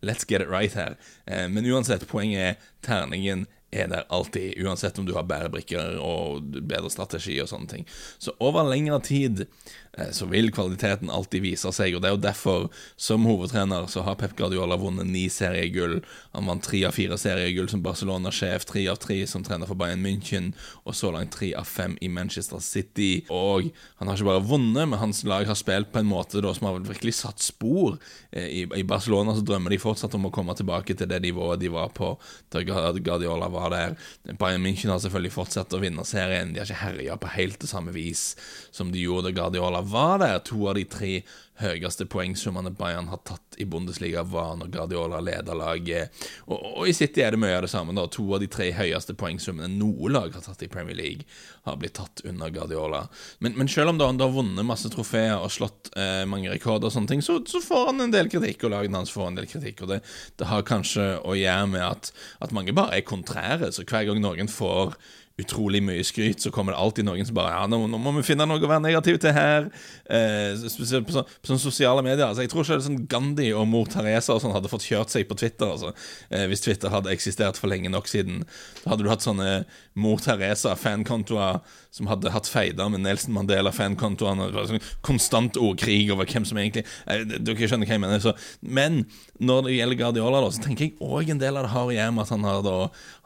Let's 0.05 0.29
get 0.29 0.45
it 0.45 0.51
right 0.53 0.75
her. 0.77 0.99
Eh, 1.25 1.49
men 1.49 1.67
uansett, 1.67 2.05
poenget 2.11 2.43
er 2.45 2.71
terningen 2.85 3.47
er 3.73 3.89
der 3.89 4.05
alltid, 4.13 4.59
uansett 4.61 4.99
om 5.01 5.07
du 5.09 5.15
har 5.17 5.25
bedre 5.25 5.49
brikker 5.55 5.97
og 5.97 6.45
bedre 6.61 6.91
strategi 6.93 7.39
og 7.41 7.49
sånne 7.49 7.71
ting. 7.71 7.87
Så 8.21 8.35
over 8.45 8.69
lengre 8.69 8.99
tid 9.07 9.47
så 9.93 10.27
vil 10.27 10.49
kvaliteten 10.53 11.11
alltid 11.13 11.43
vise 11.45 11.69
seg. 11.77 11.93
og 11.95 12.01
Det 12.01 12.09
er 12.09 12.15
jo 12.15 12.23
derfor, 12.25 12.69
som 12.97 13.27
hovedtrener, 13.29 13.85
så 13.93 14.01
har 14.07 14.17
Pep 14.17 14.33
Guardiola 14.39 14.79
vunnet 14.81 15.05
ni 15.05 15.27
seriegull. 15.29 15.99
Han 16.33 16.49
vant 16.49 16.65
tre 16.65 16.81
av 16.89 16.97
fire 16.97 17.19
seriegull 17.21 17.69
som 17.69 17.83
Barcelona-sjef, 17.85 18.65
tre 18.65 18.87
av 18.89 18.97
tre 19.03 19.19
som 19.29 19.45
trener 19.45 19.69
for 19.69 19.77
Bayern 19.77 20.01
München, 20.01 20.53
og 20.89 20.97
så 20.97 21.13
langt 21.13 21.35
tre 21.37 21.51
av 21.59 21.69
fem 21.69 21.99
i 22.01 22.09
Manchester 22.09 22.63
City. 22.65 23.27
Og 23.29 23.69
han 24.01 24.09
har 24.09 24.17
ikke 24.17 24.31
bare 24.31 24.47
vunnet, 24.49 24.89
men 24.89 25.01
hans 25.03 25.21
lag 25.29 25.45
har 25.51 25.59
spilt 25.61 25.93
på 25.93 26.01
en 26.01 26.09
måte 26.09 26.41
da, 26.41 26.55
som 26.57 26.71
har 26.71 26.81
virkelig 26.89 27.19
satt 27.21 27.45
spor. 27.45 28.01
Eh, 28.31 28.49
I, 28.49 28.65
I, 28.73 28.87
Barcelona 28.89 29.37
så 29.37 29.45
drømmer 29.45 29.77
de 29.77 29.81
fortsatt 29.83 30.17
om 30.17 30.31
å 30.31 30.33
komme 30.33 30.57
tilbake 30.57 30.97
til 30.97 31.11
det 31.11 31.21
nivået 31.21 31.61
de 31.61 31.69
var 31.73 31.93
på 31.93 32.15
da 32.53 32.65
Guardiola 32.65 33.51
var 33.53 33.77
der. 33.77 33.99
Bayern 34.41 34.65
München 34.65 34.95
har 34.95 35.05
selvfølgelig 35.05 35.37
fortsatt 35.37 35.77
å 35.77 35.85
vinne 35.85 36.09
serien. 36.09 36.57
De 36.57 36.65
har 36.65 36.71
ikke 36.71 36.81
herja 36.87 37.21
på 37.21 37.37
helt 37.37 37.61
det 37.61 37.69
samme 37.69 37.93
vis 37.93 38.31
som 38.73 38.89
de 38.89 39.05
gjorde 39.05 39.29
da 39.29 39.37
Guardiola 39.37 39.82
var 39.89 40.21
der 40.23 40.43
to 40.47 40.67
av 40.69 40.79
de 40.79 40.85
tre 40.89 41.23
høyeste 41.63 42.07
poengsummene 42.11 42.73
Bayern 42.75 43.11
har 43.13 43.21
tatt 43.27 43.59
i 43.61 43.67
Bundesliga, 43.69 44.23
var 44.27 44.57
når 44.59 44.71
Guardiola 44.73 45.21
leder 45.23 45.57
laget. 45.57 46.25
Og, 46.47 46.57
og, 46.57 46.83
i 46.89 46.95
City 46.97 47.23
er 47.23 47.35
det 47.35 47.41
mye 47.43 47.55
av 47.59 47.67
det 47.67 47.71
samme. 47.73 47.95
da 47.97 48.07
To 48.11 48.25
av 48.35 48.43
de 48.43 48.49
tre 48.51 48.71
høyeste 48.75 49.15
poengsummene 49.19 49.71
noe 49.77 50.11
lag 50.13 50.33
har 50.35 50.45
tatt 50.45 50.65
i 50.65 50.71
Premier 50.73 50.97
League, 50.99 51.27
har 51.69 51.79
blitt 51.79 51.97
tatt 52.01 52.25
under 52.29 52.51
Guardiola. 52.53 53.05
Men, 53.45 53.57
men 53.61 53.71
selv 53.71 53.93
om 53.93 54.01
da 54.01 54.09
han 54.11 54.21
har 54.23 54.33
vunnet 54.35 54.67
masse 54.67 54.91
trofeer 54.93 55.37
og 55.39 55.53
slått 55.55 55.93
eh, 55.97 56.25
mange 56.29 56.51
rekorder, 56.53 56.89
og 56.89 56.97
sånne 56.97 57.13
ting, 57.13 57.25
så, 57.25 57.39
så, 57.49 57.63
får 57.63 57.93
han 57.93 58.07
en 58.07 58.15
del 58.15 58.33
kritikk, 58.33 58.67
og 58.67 58.75
lagene 58.75 59.03
hans 59.03 59.15
får 59.15 59.31
en 59.31 59.41
del 59.41 59.51
kritikk. 59.51 59.85
Og 59.85 59.93
det, 59.93 60.03
det 60.41 60.51
har 60.51 60.67
kanskje 60.67 61.15
å 61.21 61.37
gjøre 61.39 61.73
med 61.77 61.87
at, 61.87 62.13
at 62.43 62.57
mange 62.57 62.75
bare 62.77 62.99
er 62.99 63.07
kontrære. 63.07 63.73
Så 63.75 63.87
hver 63.87 64.09
gang 64.09 64.23
noen 64.25 64.51
får 64.51 64.97
utrolig 65.41 65.81
mye 65.85 66.05
skryt, 66.05 66.43
så 66.43 66.51
kommer 66.53 66.75
det 66.75 66.81
alltid 66.83 67.07
noen 67.09 67.27
som 67.27 67.37
bare 67.37 67.55
Ja, 67.55 67.67
nå, 67.71 67.79
nå 67.89 68.01
må 68.01 68.13
vi 68.19 68.25
finne 68.27 68.47
noe 68.49 68.61
å 68.61 68.69
være 68.69 68.85
negativ 68.85 69.19
til 69.23 69.35
her. 69.37 69.69
Eh, 70.05 70.53
spesielt 70.61 71.09
på, 71.09 71.15
så, 71.17 71.25
på 71.25 71.51
sånne 71.51 71.63
sosiale 71.63 72.05
medier. 72.05 72.27
Altså, 72.27 72.45
jeg 72.45 72.53
tror 72.53 72.65
ikke 72.65 72.77
det 72.77 72.83
er 72.83 72.89
sånn 72.89 73.07
Gandhi 73.11 73.49
og 73.57 73.69
mor 73.71 73.89
Teresa 73.93 74.37
og 74.37 74.43
sånn 74.45 74.55
hadde 74.57 74.71
fått 74.73 74.87
kjørt 74.89 75.13
seg 75.15 75.29
på 75.31 75.39
Twitter. 75.41 75.73
Altså. 75.73 75.95
Eh, 76.31 76.45
hvis 76.53 76.65
Twitter 76.65 76.93
hadde 76.93 77.13
eksistert 77.15 77.61
for 77.61 77.73
lenge 77.73 77.93
nok 77.93 78.11
siden. 78.11 78.43
Da 78.83 78.93
hadde 78.93 79.07
du 79.07 79.13
hatt 79.13 79.25
sånne 79.25 79.63
mor 79.99 80.21
Teresa-fankontoer 80.23 81.63
som 81.93 82.09
hadde 82.09 82.33
hatt 82.33 82.49
feider 82.49 82.89
med 82.93 83.05
Nelson 83.05 83.35
Mandela-fankontoene. 83.37 84.49
Sånn 84.71 84.85
konstant 85.05 85.59
ordkrig 85.61 86.07
over 86.15 86.29
hvem 86.29 86.47
som 86.49 86.61
egentlig 86.61 86.87
eh, 87.05 87.25
Dere 87.29 87.69
skjønner 87.69 87.89
hva 87.89 87.99
jeg 87.99 88.05
mener. 88.05 88.23
Så, 88.25 88.33
men 88.65 89.03
når 89.37 89.69
det 89.69 89.77
gjelder 89.77 90.01
Guardiola, 90.01 90.41
da, 90.41 90.51
så 90.55 90.65
tenker 90.65 90.89
jeg 90.89 90.97
òg 91.05 91.35
en 91.35 91.43
del 91.43 91.61
av 91.61 91.69
det 91.69 91.75
har 91.75 91.91
å 91.91 91.95
gjøre 91.95 92.17
med 92.17 92.25
at 92.25 92.33
han 92.33 92.49
har, 92.49 92.65
da, 92.65 92.77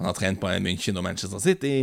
han 0.01 0.11
har 0.11 0.19
trent 0.19 0.43
på 0.43 0.55
München 0.67 0.99
og 0.99 1.07
Manchester 1.07 1.43
City 1.43 1.77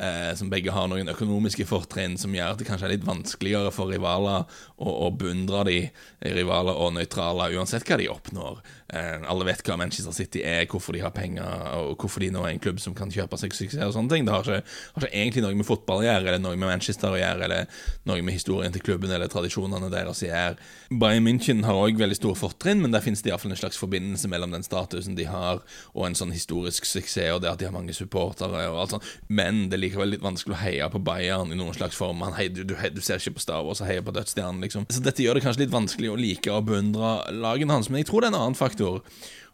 eh, 0.00 0.32
som 0.36 0.50
begge 0.50 0.72
har 0.74 0.88
noen 0.90 1.12
økonomiske 1.12 1.66
fortrinn 1.68 2.16
som 2.20 2.34
gjør 2.34 2.54
at 2.54 2.60
det 2.60 2.68
kanskje 2.68 2.88
er 2.88 2.94
litt 2.96 3.06
vanskeligere 3.06 3.72
for 3.74 3.92
rivaler 3.92 4.46
å, 4.80 4.88
å 5.06 5.10
beundre 5.12 5.64
de 5.68 5.78
rivaler 6.24 6.76
og 6.80 6.94
nøytrale, 6.96 7.50
uansett 7.56 7.86
hva 7.88 7.98
de 8.00 8.08
oppnår. 8.12 8.60
Eh, 8.90 9.22
alle 9.30 9.46
vet 9.46 9.62
hva 9.66 9.76
Manchester 9.78 10.14
City 10.16 10.42
er, 10.46 10.64
hvorfor 10.70 10.96
de 10.96 11.04
har 11.04 11.14
penger, 11.14 11.46
og 11.78 12.00
hvorfor 12.00 12.24
de 12.24 12.32
nå 12.34 12.42
er 12.42 12.54
en 12.54 12.62
klubb 12.62 12.80
som 12.82 12.96
kan 12.96 13.12
kjøpe 13.12 13.38
seg 13.38 13.54
suksess 13.54 13.86
og 13.86 13.94
sånne 13.94 14.14
ting. 14.14 14.26
Det 14.26 14.34
har 14.34 14.46
ikke, 14.46 14.76
har 14.96 15.06
ikke 15.06 15.22
egentlig 15.22 15.44
noe 15.46 15.60
med 15.60 15.68
fotball 15.68 16.02
å 16.02 16.06
gjøre, 16.08 16.24
eller 16.26 16.42
noe 16.42 16.56
med 16.56 16.72
Manchester 16.72 17.14
å 17.14 17.20
gjøre, 17.20 17.46
eller 17.46 17.84
noe 18.10 18.24
med 18.26 18.36
historien 18.36 18.74
til 18.74 18.84
klubben 18.84 19.12
eller 19.14 19.30
tradisjonene 19.30 19.92
deres 19.92 20.24
å 20.24 20.30
gjøre. 20.30 20.70
Bayern 21.00 21.26
München 21.26 21.62
har 21.68 21.78
òg 21.78 22.00
veldig 22.00 22.18
store 22.18 22.40
fortrinn, 22.40 22.82
men 22.82 22.94
der 22.94 23.04
finnes 23.04 23.22
det 23.22 23.30
iallfall 23.30 23.54
en 23.54 23.62
slags 23.62 23.78
forbindelse 23.80 24.30
mellom 24.32 24.56
den 24.56 24.66
statusen 24.66 25.18
de 25.18 25.28
har, 25.30 25.62
og 25.94 26.08
en 26.08 26.18
sånn 26.18 26.34
historisk 26.34 26.88
suksess, 26.88 27.34
og 27.34 27.44
det 27.44 27.52
at 27.52 27.60
de 27.60 27.68
har 27.68 27.76
mange 27.76 27.94
supportere 27.96 28.66
og 28.70 28.80
alt 28.82 28.96
sånt. 28.96 29.08
Men 29.28 29.68
det 29.70 29.80
likevel 29.90 30.14
litt 30.14 30.24
vanskelig 30.24 30.56
å 30.56 30.60
heie 30.62 30.88
på 30.92 31.02
Bayern 31.04 31.52
i 31.52 31.58
noen 31.58 31.76
slags 31.76 31.98
form. 31.98 32.22
Hei, 32.36 32.48
du, 32.48 32.62
du, 32.64 32.74
du, 32.74 33.02
ser 33.04 33.20
ikke 33.20 33.36
på 33.36 33.44
Star 33.44 33.66
Wars 33.66 33.82
og 33.82 33.90
heier 33.90 34.06
på 34.06 34.14
Dødsstjernen, 34.16 34.62
liksom. 34.64 34.86
Så 34.88 35.02
dette 35.04 35.24
gjør 35.24 35.36
det 35.36 35.44
kanskje 35.44 35.66
litt 35.66 35.74
vanskelig 35.74 36.12
å 36.12 36.18
like 36.20 36.54
og 36.54 36.70
beundre 36.70 37.18
lagene 37.34 37.76
hans, 37.76 37.90
men 37.90 38.02
jeg 38.02 38.10
tror 38.10 38.22
det 38.22 38.30
er 38.30 38.36
en 38.36 38.40
annen 38.44 38.58
faktor. 38.58 39.02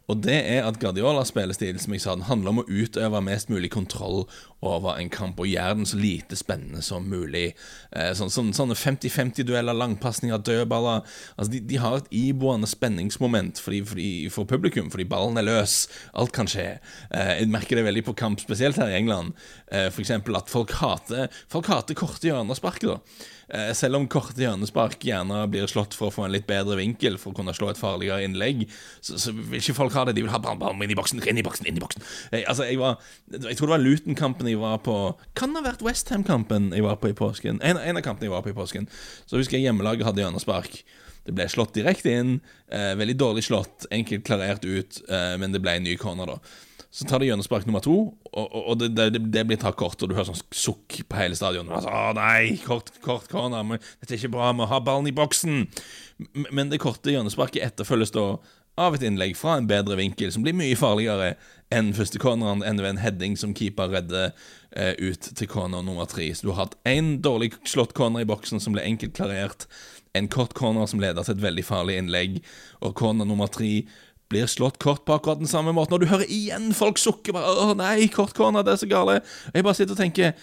Og 0.07 0.21
det 0.23 0.37
er 0.39 0.63
at 0.63 0.77
Guardiolas 0.79 1.33
spillestil 1.33 1.79
som 1.83 1.91
jeg 1.91 2.03
sa, 2.03 2.13
den 2.15 2.27
handler 2.29 2.53
om 2.53 2.61
å 2.61 2.67
utøve 2.69 3.19
mest 3.25 3.49
mulig 3.51 3.69
kontroll 3.73 4.23
over 4.63 4.95
en 4.95 5.11
kamp 5.11 5.39
og 5.43 5.49
gjøre 5.51 5.81
den 5.81 5.89
så 5.89 5.99
lite 5.99 6.37
spennende 6.39 6.79
som 6.85 7.09
mulig. 7.11 7.49
Eh, 7.91 8.13
sånn, 8.15 8.31
sånn, 8.31 8.53
sånne 8.55 8.77
50-50-dueller, 8.79 9.75
langpasninger, 9.75 10.39
dødballer 10.47 11.03
altså 11.35 11.51
de, 11.51 11.61
de, 11.67 11.79
har 11.83 11.99
et 11.99 12.11
iboende 12.15 12.69
spenningsmoment 12.71 13.59
fordi, 13.61 13.83
fordi, 13.89 14.09
for 14.33 14.49
publikum, 14.49 14.87
fordi 14.93 15.09
ballen 15.11 15.41
er 15.41 15.49
løs. 15.49 15.79
Alt 16.15 16.31
kan 16.37 16.47
skje. 16.49 16.69
Eh, 17.11 17.33
jeg 17.41 17.51
merker 17.51 17.79
det 17.79 17.87
veldig 17.89 18.07
på 18.07 18.15
kamp, 18.17 18.39
spesielt 18.43 18.79
her 18.79 18.93
i 18.93 19.01
England. 19.01 19.35
Eh, 19.67 19.89
F.eks. 19.91 20.15
at 20.15 20.53
folk 20.53 20.71
hater, 20.79 21.27
folk 21.51 21.67
hater 21.73 21.99
korte 21.99 22.31
hjørnespark. 22.31 22.87
da 22.87 23.01
selv 23.77 23.95
om 23.95 24.07
korte 24.11 24.41
hjørnespark 24.43 24.99
gjerne 25.07 25.39
blir 25.51 25.69
slått 25.71 25.95
for 25.95 26.09
å 26.09 26.13
få 26.13 26.25
en 26.25 26.33
litt 26.33 26.47
bedre 26.49 26.75
vinkel, 26.79 27.15
for 27.21 27.31
å 27.31 27.37
kunne 27.37 27.53
slå 27.55 27.69
et 27.71 27.79
farligere 27.79 28.25
innlegg, 28.27 28.65
så, 28.99 29.15
så 29.21 29.31
vil 29.31 29.61
ikke 29.61 29.77
folk 29.77 29.95
ha 29.95 30.03
det. 30.07 30.17
De 30.17 30.25
vil 30.25 30.33
ha 30.33 30.41
bam, 30.43 30.59
bam, 30.59 30.83
inn 30.83 30.91
i 30.91 30.97
boksen, 30.99 31.23
inn 31.23 31.39
i 31.39 31.45
boksen, 31.47 31.69
inn 31.69 31.79
i 31.79 31.83
boksen. 31.83 32.03
Jeg, 32.33 32.43
altså, 32.51 32.67
jeg, 32.67 32.81
var, 32.81 32.99
jeg 33.31 33.55
tror 33.55 33.71
det 33.71 33.75
var 33.77 33.85
Luton-kampen 33.85 34.51
jeg 34.51 34.59
var 34.61 34.79
på 34.83 34.97
Kan 35.37 35.55
det 35.55 35.63
ha 35.63 35.69
vært 35.71 35.83
Westham-kampen 35.85 36.71
jeg 36.75 36.85
var 36.85 36.99
på 37.01 37.11
i 37.11 37.17
påsken? 37.17 37.61
En, 37.63 37.79
en, 37.79 37.99
av 37.99 38.05
kampene 38.05 38.27
jeg 38.27 38.35
var 38.35 38.43
på 38.45 38.51
i 38.51 38.57
påsken. 38.57 38.91
Så 39.25 39.39
husker 39.39 39.59
jeg 39.59 39.69
hjemmelaget 39.69 40.07
hadde 40.07 40.25
hjørnespark. 40.25 40.81
Det 41.27 41.35
ble 41.35 41.47
slått 41.51 41.75
direkte 41.75 42.13
inn. 42.15 42.37
Eh, 42.71 42.93
veldig 42.99 43.17
dårlig 43.19 43.43
slått, 43.47 43.87
enkelt 43.91 44.23
klarert 44.27 44.63
ut, 44.63 45.01
eh, 45.11 45.35
men 45.39 45.55
det 45.55 45.59
ble 45.63 45.75
en 45.75 45.87
ny 45.87 45.97
corner, 45.99 46.35
da. 46.35 46.66
Så 46.91 47.05
tar 47.05 47.19
de 47.19 47.27
hjørnespark 47.27 47.65
nummer 47.67 47.83
to, 47.83 47.95
og, 48.31 48.53
og 48.57 48.77
det, 48.79 48.93
det, 48.95 49.19
det, 49.33 49.43
blir 49.47 49.59
tatt 49.59 49.75
kort, 49.77 49.99
og 50.01 50.09
du 50.09 50.15
hører 50.15 50.29
sånn 50.29 50.39
sukk 50.55 51.01
på 51.09 51.19
hele 51.19 51.35
stadionet. 51.35 51.73
Altså, 51.75 51.91
'Å 51.91 52.13
nei, 52.15 52.57
kort, 52.63 52.93
kort 53.03 53.27
corner, 53.31 53.65
men 53.67 53.81
dette 53.99 54.13
er 54.15 54.21
ikke 54.21 54.35
bra, 54.37 54.53
vi 54.55 54.69
har 54.71 54.85
ballen 54.85 55.09
i 55.09 55.15
boksen'. 55.15 55.67
Men 56.49 56.71
det 56.71 56.79
korte 56.81 57.11
hjørnesparket 57.13 57.65
etterfølges 57.67 58.15
da 58.15 58.29
av 58.77 58.95
et 58.95 59.03
innlegg 59.05 59.33
fra 59.37 59.57
en 59.57 59.67
bedre 59.69 59.97
vinkel, 59.97 60.31
som 60.33 60.43
blir 60.45 60.55
mye 60.55 60.77
farligere 60.77 61.33
enn 61.73 61.91
første 61.97 62.21
corneren, 62.21 62.61
enn 62.63 62.79
ved 62.79 62.93
en 62.93 63.01
heading 63.01 63.35
som 63.39 63.55
keeper 63.57 63.89
redder 63.91 64.29
eh, 64.71 64.93
ut 65.01 65.31
til 65.35 65.49
corner 65.49 65.83
nummer 65.83 66.07
tre. 66.09 66.29
Så 66.33 66.45
du 66.45 66.53
har 66.53 66.67
hatt 66.67 66.77
én 66.87 67.17
dårlig 67.25 67.55
slått 67.67 67.95
corner 67.97 68.23
i 68.23 68.29
boksen 68.29 68.61
som 68.63 68.77
ble 68.77 68.85
enkelt 68.85 69.17
klarert, 69.17 69.65
en 70.17 70.29
kort 70.31 70.53
corner 70.57 70.87
som 70.89 71.01
leder 71.01 71.25
til 71.25 71.35
et 71.35 71.43
veldig 71.43 71.65
farlig 71.65 71.97
innlegg, 71.99 72.39
og 72.81 72.95
corner 72.97 73.27
nummer 73.27 73.49
tre 73.51 73.81
blir 74.29 74.47
slått 74.51 74.79
kort 74.83 75.05
på 75.05 75.15
akkurat 75.15 75.39
den 75.39 75.47
samme 75.47 75.71
måten. 75.75 75.95
Og 75.95 76.03
du 76.03 76.09
hører 76.09 76.27
igjen 76.31 76.73
folk 76.75 76.99
sukke 76.99 77.33
bare 77.35 77.47
'Å 77.47 77.75
nei, 77.77 78.07
kortcorner, 78.07 78.63
det 78.63 78.73
er 78.73 78.81
så 78.83 78.89
gale'. 78.89 79.21
Og 79.21 79.55
jeg 79.55 79.63
bare 79.63 79.75
sitter 79.75 79.91
og 79.91 79.97
tenker 79.97 80.33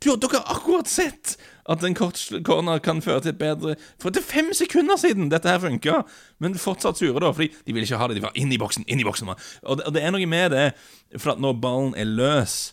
du, 0.00 0.16
Dere 0.16 0.40
har 0.40 0.56
akkurat 0.56 0.88
sett 0.88 1.36
at 1.68 1.82
en 1.82 1.94
kort 1.94 2.18
corner 2.44 2.78
kan 2.78 3.02
føre 3.02 3.20
til 3.20 3.28
et 3.34 3.38
bedre 3.38 3.76
For 3.98 4.10
det 4.10 4.22
er 4.22 4.28
fem 4.30 4.52
sekunder 4.54 4.96
siden 4.96 5.30
dette 5.30 5.48
her 5.48 5.58
funka, 5.58 6.04
men 6.38 6.54
fortsatt 6.54 6.98
sure, 6.98 7.18
da. 7.20 7.32
Fordi 7.32 7.50
de 7.66 7.72
ville 7.72 7.86
ikke 7.86 7.98
ha 7.98 8.06
det. 8.06 8.16
De 8.16 8.22
var 8.22 8.32
inn 8.34 8.52
i 8.52 8.58
boksen, 8.58 8.84
inn 8.86 9.00
i 9.00 9.04
boksen. 9.04 9.28
Og 9.28 9.78
det, 9.78 9.86
og 9.86 9.92
det 9.94 10.02
er 10.02 10.10
noe 10.10 10.26
med 10.26 10.50
det, 10.50 10.72
for 11.18 11.32
at 11.32 11.40
når 11.40 11.60
ballen 11.60 11.94
er 11.96 12.04
løs 12.04 12.72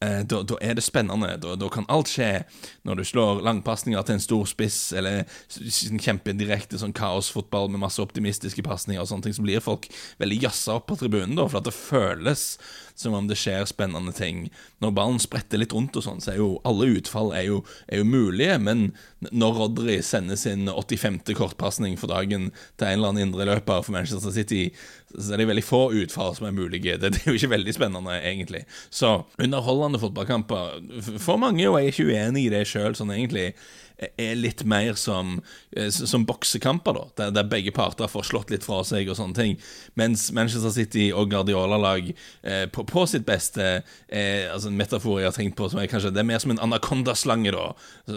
da, 0.00 0.40
da, 0.42 0.56
er 0.64 0.78
det 0.78 0.84
spennende. 0.84 1.34
Da, 1.42 1.54
da, 1.60 1.68
kan 1.72 1.88
alt 1.92 2.08
skje. 2.08 2.44
Når 2.88 3.00
du 3.00 3.04
slår 3.04 3.42
langpasninger 3.44 4.04
til 4.06 4.16
en 4.16 4.24
stor 4.24 4.46
spiss, 4.48 4.78
eller 4.96 5.26
kjempedirekte 6.00 6.80
sånn 6.80 6.96
kaosfotball 6.96 7.68
med 7.68 7.82
masse 7.84 8.00
optimistiske 8.00 8.64
pasninger, 8.64 9.04
så 9.04 9.20
blir 9.44 9.64
folk 9.64 9.90
veldig 10.22 10.40
jazza 10.46 10.78
opp 10.78 10.88
på 10.88 11.00
tribunen, 11.02 11.36
da, 11.36 11.48
for 11.48 11.60
at 11.60 11.68
det 11.68 11.76
føles 11.76 12.54
som 13.00 13.14
om 13.16 13.28
det 13.28 13.38
skjer 13.40 13.64
spennende 13.68 14.12
ting. 14.16 14.48
Når 14.84 14.94
ballen 14.96 15.20
spretter 15.22 15.60
litt 15.60 15.74
rundt 15.76 15.96
og 15.96 16.04
sånn, 16.04 16.20
så 16.20 16.34
er 16.34 16.40
jo 16.40 16.50
alle 16.68 16.90
utfall 16.98 17.32
er 17.36 17.46
jo, 17.46 17.60
er 17.88 18.02
jo 18.02 18.08
mulige, 18.08 18.58
men 18.60 18.90
når 19.30 19.56
Rodry 19.56 19.98
sender 20.04 20.38
sin 20.40 20.68
85. 20.68 21.22
kortpasning 21.36 21.96
for 22.00 22.12
dagen 22.12 22.50
til 22.80 22.88
en 22.88 22.98
eller 22.98 23.12
annen 23.12 23.28
indreløper 23.28 23.84
for 23.86 23.96
Manchester 23.96 24.34
City, 24.34 24.68
så 25.18 25.34
det 25.34 25.44
er 25.44 25.50
veldig 25.50 25.66
få 25.66 25.82
utfall 26.02 26.34
som 26.36 26.46
er 26.46 26.56
mulige. 26.56 26.96
Det, 27.00 27.12
er 27.16 27.28
jo 27.28 27.36
ikke 27.38 27.54
veldig 27.56 27.74
spennende, 27.74 28.16
egentlig. 28.22 28.64
Så 28.94 29.20
underholdende 29.42 30.00
fotballkamper 30.02 31.18
For 31.18 31.40
mange, 31.40 31.68
og 31.68 31.80
jeg 31.80 31.86
er 31.86 31.94
ikke 31.94 32.10
uenig 32.10 32.46
i 32.46 32.52
det 32.52 32.66
sjøl, 32.70 32.94
sånn 32.98 33.14
egentlig 33.14 33.50
er 34.16 34.36
litt 34.38 34.64
mer 34.64 34.94
som, 34.94 35.40
eh, 35.76 35.90
som 35.90 36.24
boksekamper, 36.24 36.96
da, 36.96 37.02
der, 37.16 37.34
der, 37.36 37.48
begge 37.50 37.72
parter 37.74 38.08
får 38.08 38.30
slått 38.30 38.52
litt 38.52 38.64
fra 38.64 38.80
seg 38.86 39.10
og 39.10 39.18
sånne 39.18 39.36
ting. 39.36 39.58
Mens 40.00 40.30
Manchester 40.36 40.72
City 40.74 41.10
og 41.12 41.30
Guardiola-lag 41.32 42.08
eh, 42.08 42.64
på, 42.72 42.86
på, 42.88 43.04
sitt 43.10 43.26
beste 43.28 43.68
er 44.08 44.48
altså 44.54 44.70
en 44.70 44.80
metafor 44.80 45.20
jeg 45.20 45.30
har 45.30 45.36
tenkt 45.36 45.58
på 45.58 45.68
som 45.70 45.82
er 45.82 45.90
kanskje 45.90 46.14
Det 46.14 46.22
er 46.22 46.30
mer 46.30 46.40
som 46.42 46.54
en 46.54 46.64
anakondaslange, 46.64 47.52
da, 47.52 47.70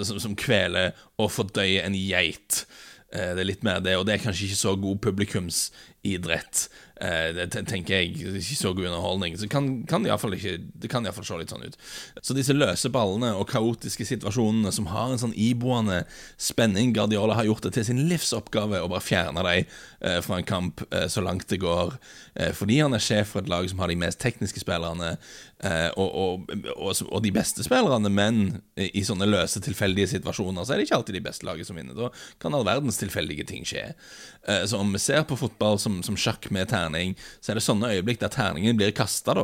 som, 0.04 0.20
som 0.24 0.40
kveler 0.40 0.94
og 1.20 1.32
fordøyer 1.34 1.84
en 1.84 1.98
geit. 1.98 2.64
Eh, 3.14 3.34
det 3.38 3.44
er 3.44 3.50
litt 3.50 3.66
mer 3.66 3.82
det, 3.84 3.96
og 4.00 4.08
det 4.10 4.16
er 4.16 4.24
kanskje 4.24 4.50
ikke 4.50 4.62
så 4.64 4.74
god 4.82 5.02
publikumsidrett. 5.06 6.66
Eh, 7.02 7.32
det 7.34 7.48
tenker 7.66 7.98
jeg 7.98 8.12
ikke 8.14 8.58
så 8.58 8.72
god 8.74 8.86
underholdning. 8.92 9.38
Så 9.40 9.50
kan, 9.50 9.70
kan 9.90 10.04
det 10.04 10.12
ikke 10.14 11.00
iallfall 11.02 11.26
se 11.26 11.40
litt 11.40 11.54
sånn 11.54 11.66
ut. 11.66 11.78
Så 12.22 12.36
disse 12.38 12.54
løse 12.54 12.92
ballene 12.94 13.34
og 13.34 13.50
kaotiske 13.50 14.06
situasjonene 14.06 14.72
som 14.76 14.92
har 14.92 15.10
en 15.10 15.22
sånn 15.22 15.34
iboende 15.34 16.04
spenning 16.38 16.94
Guardiola 16.94 17.40
har 17.40 17.50
gjort 17.50 17.66
det 17.66 17.74
til 17.78 17.88
sin 17.90 18.04
livsoppgave 18.12 18.84
å 18.84 18.92
bare 18.92 19.04
fjerne 19.04 19.46
dem 19.48 19.74
eh, 20.06 20.20
fra 20.26 20.38
en 20.38 20.48
kamp 20.48 20.86
eh, 20.92 21.08
så 21.10 21.26
langt 21.26 21.50
det 21.50 21.64
går. 21.64 21.98
Fordi 22.58 22.80
han 22.82 22.96
er 22.98 23.02
sjef 23.04 23.36
for 23.36 23.44
et 23.44 23.50
lag 23.52 23.68
som 23.70 23.78
har 23.84 23.92
de 23.92 23.98
mest 24.02 24.18
tekniske 24.18 24.64
spillerne 24.64 25.12
og, 26.02 26.08
og, 26.08 26.48
og, 26.74 27.02
og, 27.06 27.20
de 27.22 27.30
beste 27.32 27.62
spillerne, 27.64 28.10
men 28.10 28.40
i 28.74 29.04
sånne 29.06 29.28
løse, 29.30 29.62
tilfeldige 29.62 30.10
situasjoner 30.16 30.66
så 30.66 30.74
er 30.74 30.82
det 30.82 30.88
ikke 30.88 30.98
alltid 30.98 31.20
de 31.20 31.22
beste 31.28 31.46
lagene 31.46 31.68
som 31.68 31.78
vinner. 31.78 31.94
Da 31.94 32.10
kan 32.42 32.58
all 32.58 32.66
verdens 32.66 32.98
tilfeldige 32.98 33.46
ting 33.52 33.68
skje. 33.70 33.86
Så 34.66 34.82
om 34.82 34.90
vi 34.96 35.04
ser 35.04 35.22
på 35.30 35.38
fotball 35.40 35.78
som, 35.80 36.02
som 36.04 36.18
sjakk 36.20 36.50
med 36.50 36.72
terning 36.74 36.83
terning, 36.84 37.16
så 37.42 37.52
er 37.52 37.60
det 37.60 37.66
sånne 37.66 37.92
øyeblikk 37.96 38.22
der 38.22 38.34
terningen 38.34 38.78
blir 38.80 38.94
kasta. 38.96 39.36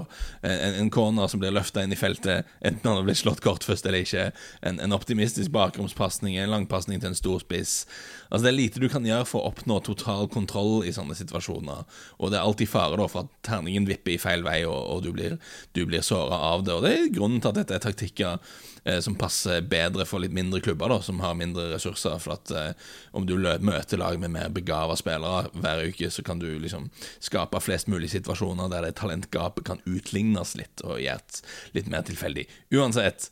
En, 0.44 0.78
en 0.84 0.92
corner 0.94 1.28
som 1.32 1.42
blir 1.42 1.56
løfta 1.56 1.84
inn 1.84 1.96
i 1.96 2.00
feltet, 2.00 2.48
enten 2.62 2.90
han 2.90 3.00
har 3.00 3.08
blitt 3.08 3.22
slått 3.24 3.44
kort 3.46 3.66
først 3.68 3.88
eller 3.88 4.06
ikke. 4.06 4.30
En, 4.62 4.80
en 4.84 4.96
optimistisk 4.96 5.54
bakromspasning, 5.56 6.38
en 6.38 6.54
langpasning 6.54 7.02
til 7.02 7.14
en 7.14 7.20
stor 7.20 7.44
spiss. 7.44 7.86
Altså 8.30 8.46
Det 8.46 8.50
er 8.52 8.58
lite 8.58 8.82
du 8.82 8.88
kan 8.92 9.06
gjøre 9.06 9.26
for 9.28 9.42
å 9.42 9.50
oppnå 9.50 9.80
total 9.86 10.28
kontroll 10.32 10.86
i 10.86 10.94
sånne 10.94 11.18
situasjoner. 11.18 11.86
Og 12.22 12.32
det 12.32 12.40
er 12.40 12.46
alltid 12.46 12.70
fare 12.70 13.00
da 13.00 13.08
for 13.10 13.26
at 13.26 13.32
terningen 13.46 13.88
vipper 13.90 14.14
i 14.14 14.20
feil 14.22 14.46
vei, 14.46 14.62
og, 14.70 14.78
og 14.78 15.04
du 15.06 15.12
blir, 15.16 15.38
du 15.74 15.82
blir 15.90 16.06
såra 16.06 16.38
av 16.52 16.66
det. 16.68 16.76
Og 16.76 16.86
det 16.86 16.94
er 16.94 17.14
grunnen 17.16 17.42
til 17.42 17.52
at 17.52 17.60
dette 17.62 17.78
er 17.80 17.84
taktikker 17.84 18.38
eh, 18.86 19.00
som 19.06 19.18
passer 19.20 19.66
bedre 19.66 20.06
for 20.10 20.22
litt 20.22 20.36
mindre 20.36 20.62
klubber, 20.66 20.94
da 20.94 21.00
som 21.06 21.24
har 21.24 21.38
mindre 21.40 21.72
ressurser. 21.74 22.20
For 22.22 22.38
at 22.38 22.54
eh, 22.54 22.88
om 23.18 23.26
du 23.30 23.36
møter 23.40 24.02
lag 24.02 24.22
med 24.22 24.36
mer 24.36 24.54
begava 24.54 24.98
spillere 25.00 25.50
hver 25.58 25.86
uke, 25.90 26.12
så 26.14 26.26
kan 26.26 26.42
du 26.42 26.48
liksom 26.62 26.92
skape 27.18 27.64
flest 27.66 27.90
mulig 27.90 28.14
situasjoner 28.14 28.70
der 28.70 28.86
det 28.86 28.96
talentgapet 29.02 29.66
kan 29.72 29.84
utlignes 29.90 30.56
litt 30.60 30.86
og 30.86 31.02
gjøres 31.02 31.42
litt 31.74 31.90
mer 31.90 32.06
tilfeldig. 32.06 32.46
Uansett, 32.78 33.32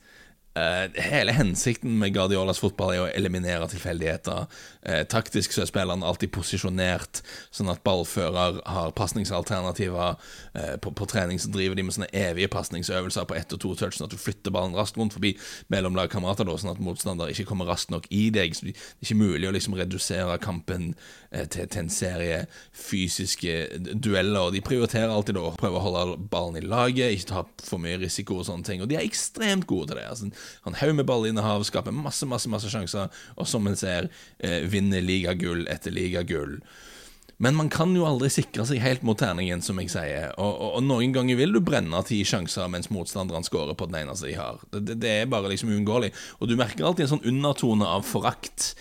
hele 0.96 1.32
hensikten 1.32 1.98
med 2.00 2.14
Guardiolas 2.14 2.60
fotball 2.62 2.94
er 2.94 3.04
å 3.04 3.10
eliminere 3.10 3.68
tilfeldigheter. 3.72 4.48
Uh, 4.88 5.02
taktisk 5.10 5.54
så 5.54 5.64
er 5.64 5.70
spillerne 5.70 6.08
alltid 6.08 6.32
posisjonert, 6.36 7.22
sånn 7.54 7.72
at 7.72 7.84
ballfører 7.88 8.62
har 8.66 8.94
pasningsalternativer. 8.98 10.18
Uh, 10.56 10.76
på, 10.84 10.94
på, 10.96 11.08
trening 11.10 11.40
så 11.42 11.52
driver 11.54 11.78
de 11.78 11.88
med 11.88 11.98
sånne 11.98 12.10
evige 12.16 12.52
pasningsøvelser 12.54 13.28
på 13.30 13.38
ett 13.38 13.56
og 13.56 13.64
to 13.64 13.74
touch, 13.80 13.98
sånn 13.98 14.08
at 14.08 14.16
du 14.16 14.22
flytter 14.22 14.56
ballen 14.56 14.78
raskt 14.78 15.00
rundt 15.00 15.16
forbi 15.18 15.34
mellomlagkamerater, 15.74 16.50
sånn 16.58 16.74
at 16.76 16.84
motstander 16.84 17.32
ikke 17.34 17.48
kommer 17.52 17.70
raskt 17.70 17.94
nok 17.94 18.10
i 18.14 18.28
deg. 18.34 18.56
Så 18.58 18.70
det 18.70 18.76
er 18.76 19.08
ikke 19.08 19.20
mulig 19.20 19.50
å 19.50 19.56
liksom 19.56 19.78
redusere 19.78 20.40
kampen 20.44 20.94
til, 21.32 21.68
til, 21.68 21.80
en 21.82 21.92
serie 21.92 22.44
fysiske 22.76 23.58
dueller. 23.94 24.52
De 24.56 24.64
prioriterer 24.64 25.12
alltid 25.12 25.40
å 25.40 25.52
prøve 25.60 25.80
å 25.80 25.84
holde 25.84 26.18
ballen 26.32 26.60
i 26.62 26.66
laget, 26.66 27.14
ikke 27.18 27.32
ta 27.32 27.44
for 27.64 27.82
mye 27.84 28.00
risiko 28.02 28.40
og 28.42 28.48
sånne 28.48 28.68
ting. 28.68 28.84
Og 28.84 28.90
de 28.90 28.98
er 29.00 29.06
ekstremt 29.06 29.68
gode 29.70 29.92
til 29.92 30.00
det. 30.00 30.08
altså 30.08 30.32
han 30.66 30.78
haug 30.82 30.96
med 30.98 31.08
ballinnehav, 31.10 31.66
skaper 31.68 31.96
masse, 31.96 32.28
masse 32.30 32.52
masse 32.52 32.72
sjanser, 32.72 33.14
og 33.38 33.50
som 33.50 33.68
en 33.68 33.80
ser, 33.80 34.12
eh, 34.40 34.64
vinner 34.70 35.04
ligagull 35.04 35.68
etter 35.72 35.94
ligagull. 35.96 36.60
Men 37.38 37.54
man 37.54 37.70
kan 37.70 37.92
jo 37.94 38.06
aldri 38.10 38.32
sikre 38.34 38.66
seg 38.66 38.82
helt 38.82 39.04
mot 39.06 39.18
terningen, 39.20 39.62
som 39.62 39.78
jeg 39.78 39.92
sier. 39.94 40.32
Og, 40.42 40.50
og, 40.50 40.70
og 40.80 40.86
noen 40.88 41.14
ganger 41.14 41.38
vil 41.38 41.54
du 41.54 41.60
brenne 41.62 42.00
ti 42.08 42.24
sjanser 42.26 42.70
mens 42.74 42.90
motstanderen 42.90 43.46
scorer 43.46 43.78
på 43.78 43.86
den 43.92 44.00
eneste 44.02 44.32
de 44.32 44.38
har. 44.40 44.58
Det, 44.72 44.82
det, 44.88 44.96
det 45.04 45.12
er 45.14 45.30
bare 45.30 45.52
liksom 45.52 45.70
uunngåelig. 45.70 46.10
Og 46.42 46.50
du 46.50 46.56
merker 46.58 46.88
alltid 46.88 47.06
en 47.06 47.14
sånn 47.14 47.28
undertone 47.30 47.86
av 47.86 48.08
forakt 48.10 48.72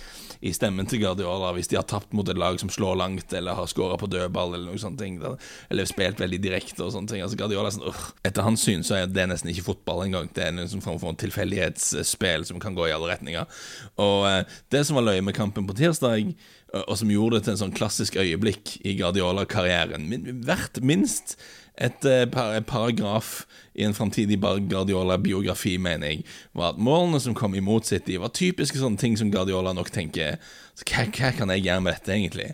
i 0.40 0.52
stemmen 0.56 0.88
til 0.88 1.02
Guardiola 1.02 1.52
hvis 1.56 1.70
de 1.70 1.78
har 1.78 1.86
tapt 1.88 2.12
mot 2.16 2.28
et 2.28 2.38
lag 2.38 2.58
som 2.60 2.70
slår 2.72 2.98
langt, 3.00 3.32
eller 3.36 3.56
har 3.58 3.70
skåra 3.70 3.98
på 4.00 4.08
dødball, 4.10 4.54
eller 4.54 4.72
noe 4.72 4.80
sånt. 4.80 5.02
Eller 5.02 5.88
spilt 5.88 6.20
veldig 6.22 6.40
direkte 6.42 6.84
og 6.84 6.92
sånne 6.94 7.12
ting. 7.12 7.24
Altså 7.24 7.38
Guardiola 7.40 7.70
er 7.70 7.76
sånn, 7.76 7.88
Urgh. 7.90 8.10
Etter 8.26 8.46
hans 8.46 8.64
syn 8.66 8.84
så 8.86 9.00
er 9.00 9.10
det 9.10 9.28
nesten 9.30 9.52
ikke 9.52 9.68
fotball 9.70 10.04
engang. 10.06 10.30
Det 10.34 10.44
er 10.44 10.54
en 10.54 10.70
sånn 10.70 10.84
form 10.84 11.00
for 11.02 11.16
tilfeldighetsspill 11.20 12.46
som 12.48 12.60
kan 12.62 12.76
gå 12.76 12.88
i 12.88 12.94
alle 12.94 13.10
retninger. 13.12 13.58
Og 14.02 14.28
eh, 14.30 14.42
det 14.74 14.84
som 14.86 14.98
var 14.98 15.08
løye 15.08 15.24
med 15.24 15.36
kampen 15.36 15.68
på 15.68 15.76
tirsdag, 15.78 16.32
uh, 16.74 16.82
og 16.86 16.96
som 17.00 17.12
gjorde 17.12 17.38
det 17.38 17.46
til 17.46 17.56
en 17.56 17.62
sånn 17.66 17.76
klassisk 17.76 18.18
øyeblikk 18.20 18.76
i 18.86 18.96
Guardiola-karrieren, 18.98 20.10
verdt 20.46 20.82
minst 20.84 21.36
et 21.76 22.06
par 22.32 22.56
paragraf 22.64 23.46
i 23.76 23.84
en 23.84 23.94
framtidig 23.94 24.38
Guardiola-biografi, 24.40 25.76
mener 25.76 26.14
jeg, 26.14 26.24
var 26.56 26.72
at 26.72 26.80
målene 26.80 27.20
som 27.20 27.36
kom 27.36 27.54
imot 27.54 27.86
City, 27.86 28.16
var 28.20 28.32
typiske 28.32 28.80
sånne 28.80 29.00
ting 29.00 29.16
som 29.20 29.30
Guardiola 29.32 29.74
nok 29.76 29.90
tenker 29.92 30.38
hva, 30.80 31.04
hva 31.04 31.32
kan 31.36 31.52
jeg 31.52 31.66
gjøre 31.66 31.84
med 31.84 31.98
dette, 31.98 32.14
egentlig? 32.14 32.48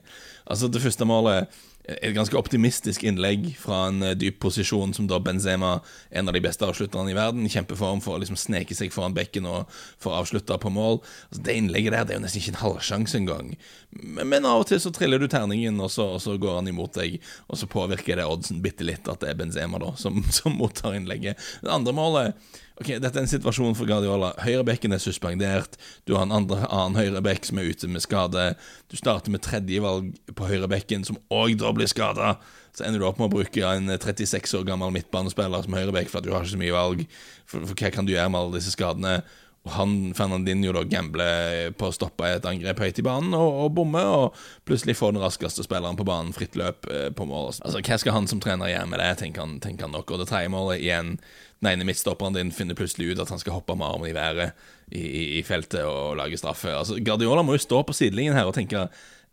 Altså, 0.47 0.69
det 0.69 0.83
første 0.83 1.07
målet 1.07 1.63
et 1.85 2.15
ganske 2.15 2.37
optimistisk 2.39 3.03
innlegg 3.03 3.49
fra 3.59 3.89
en 3.89 4.05
uh, 4.05 4.13
dyp 4.15 4.39
posisjon 4.43 4.93
som 4.95 5.09
da 5.11 5.19
Benzema, 5.23 5.81
en 6.15 6.31
av 6.31 6.37
de 6.37 6.43
beste 6.45 6.67
avslutterne 6.67 7.11
i 7.11 7.17
verden, 7.17 7.49
kjempeform 7.51 8.03
for 8.05 8.15
å 8.15 8.23
liksom 8.23 8.39
sneke 8.39 8.77
seg 8.79 8.95
foran 8.95 9.17
bekken 9.17 9.49
og 9.51 9.71
få 10.03 10.15
avslutta 10.15 10.61
på 10.63 10.71
mål. 10.71 11.01
Altså, 11.31 11.43
det 11.49 11.59
innlegget 11.59 11.97
der 11.97 12.07
det 12.07 12.15
er 12.15 12.21
jo 12.21 12.25
nesten 12.27 12.43
ikke 12.43 12.55
en 12.55 12.63
halvsjanse 12.63 13.19
engang. 13.19 13.53
Men, 13.91 14.29
men, 14.31 14.47
av 14.47 14.63
og 14.63 14.69
til 14.71 14.79
så 14.83 14.95
triller 14.95 15.19
du 15.19 15.27
terningen, 15.31 15.81
og 15.83 15.91
så, 15.91 16.07
og 16.15 16.23
så, 16.23 16.39
går 16.39 16.61
han 16.61 16.71
imot 16.71 17.01
deg, 17.01 17.19
og 17.51 17.59
så 17.59 17.71
påvirker 17.71 18.21
det 18.21 18.31
oddsen 18.31 18.63
bitte 18.63 18.87
litt 18.87 19.11
at 19.11 19.25
det 19.25 19.33
er 19.33 19.41
Benzema 19.43 19.83
da 19.83 19.91
som, 19.99 20.23
som 20.39 20.55
mottar 20.59 20.95
innlegget. 20.99 21.41
Det 21.65 21.73
andre 21.73 21.97
målet 21.99 22.53
Ok, 22.83 22.89
Dette 22.99 23.15
er 23.15 23.23
en 23.23 23.31
situasjon 23.31 23.77
for 23.79 23.87
Guardiola. 23.87 24.33
Høyrebekken 24.43 24.91
er 24.91 24.99
suspendert. 24.99 25.77
Du 26.03 26.17
har 26.17 26.25
en 26.27 26.35
andre, 26.35 26.65
annen 26.67 26.97
høyrebekk 26.99 27.45
som 27.47 27.61
er 27.63 27.69
ute 27.71 27.87
med 27.87 28.03
skade. 28.03 28.47
Du 28.91 28.97
starter 28.99 29.31
med 29.31 29.45
tredjevalg 29.47 30.09
på 30.35 30.49
høyrebekken, 30.49 31.05
som 31.07 31.21
òg 31.31 31.55
da 31.61 31.71
blir 31.77 31.87
skada. 31.87 32.33
Så 32.75 32.83
ender 32.83 32.99
du 32.99 33.07
opp 33.07 33.21
med 33.23 33.29
å 33.29 33.37
bruke 33.37 33.69
en 33.69 33.87
36 33.87 34.57
år 34.59 34.67
gammel 34.67 34.91
midtbanespiller 34.97 35.63
som 35.63 35.79
høyrebekk, 35.79 36.11
for 36.11 36.19
at 36.19 36.27
du 36.27 36.33
har 36.35 36.43
ikke 36.43 36.57
så 36.57 36.63
mye 36.65 36.75
valg. 36.75 37.07
For, 37.47 37.63
for 37.71 37.79
hva 37.79 37.93
kan 37.95 38.09
du 38.09 38.17
gjøre 38.17 38.35
med 38.35 38.41
alle 38.41 38.59
disse 38.59 38.75
skadene? 38.75 39.15
Og 39.63 39.71
han, 39.77 39.93
Fernandinho 40.19 40.73
da 40.75 40.83
gambler 40.91 41.71
på 41.79 41.87
å 41.87 41.95
stoppe 41.95 42.27
et 42.27 42.47
angrep 42.51 42.81
høyt 42.83 42.99
i 42.99 43.05
banen 43.07 43.37
og, 43.39 43.61
og 43.63 43.77
bomme, 43.77 44.03
og 44.03 44.41
plutselig 44.67 44.97
får 44.99 45.15
den 45.15 45.23
raskeste 45.23 45.63
spilleren 45.63 45.99
på 45.99 46.07
banen 46.09 46.35
fritt 46.35 46.59
løp 46.59 46.89
eh, 46.91 47.09
på 47.15 47.27
mål. 47.31 47.53
Altså, 47.63 47.79
Hva 47.79 48.01
skal 48.03 48.17
han 48.17 48.27
som 48.31 48.43
trener 48.43 48.73
gjøre 48.73 48.91
med 48.91 48.99
det, 48.99 49.13
tenker 49.23 49.47
han, 49.47 49.61
tenker 49.63 49.87
han 49.87 49.95
nok. 49.95 50.11
Og 50.11 50.19
det 50.19 50.27
tredje 50.33 50.51
målet 50.51 50.83
igjen 50.83 51.15
den 51.63 51.71
ene 51.77 51.87
midtstopperen 51.87 52.35
din 52.35 52.51
finner 52.51 52.75
plutselig 52.75 53.13
ut 53.13 53.23
at 53.23 53.31
han 53.31 53.39
skal 53.39 53.55
hoppe 53.55 53.77
med 53.79 53.87
armen 53.87 54.11
i 54.11 54.17
været 54.17 54.57
i, 54.91 54.99
i, 54.99 55.25
i 55.39 55.43
feltet 55.47 55.85
og 55.87 56.17
lage 56.19 56.41
straffe. 56.41 56.73
Altså, 56.75 56.99
Guardiola 56.99 57.45
må 57.47 57.55
jo 57.55 57.63
stå 57.63 57.85
på 57.87 57.95
sidelinjen 57.95 58.35
her 58.35 58.51
og 58.51 58.57
tenke 58.59 58.89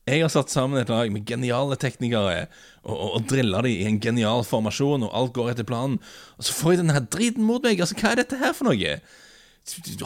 jeg 0.09 0.23
har 0.23 0.31
satt 0.33 0.49
sammen 0.49 0.79
et 0.79 0.89
lag 0.89 1.09
med 1.13 1.25
geniale 1.27 1.75
teknikere 1.77 2.45
og, 2.81 2.93
og, 2.93 3.09
og 3.17 3.25
drilla 3.29 3.61
dem 3.65 3.73
i 3.73 3.85
en 3.85 3.99
genial 4.01 4.45
formasjon, 4.47 5.05
og 5.05 5.13
alt 5.13 5.33
går 5.35 5.51
etter 5.51 5.67
planen. 5.67 5.99
Og 6.39 6.47
så 6.47 6.55
får 6.55 6.73
jeg 6.73 6.81
denne 6.81 7.01
driten 7.13 7.45
mot 7.45 7.65
meg. 7.65 7.81
Altså, 7.83 7.97
Hva 7.99 8.13
er 8.13 8.23
dette 8.23 8.39
her 8.39 8.55
for 8.57 8.69
noe? 8.69 8.95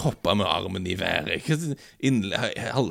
Hoppe 0.04 0.36
med 0.38 0.50
armen 0.50 0.88
i 0.88 0.98
været. 1.00 1.48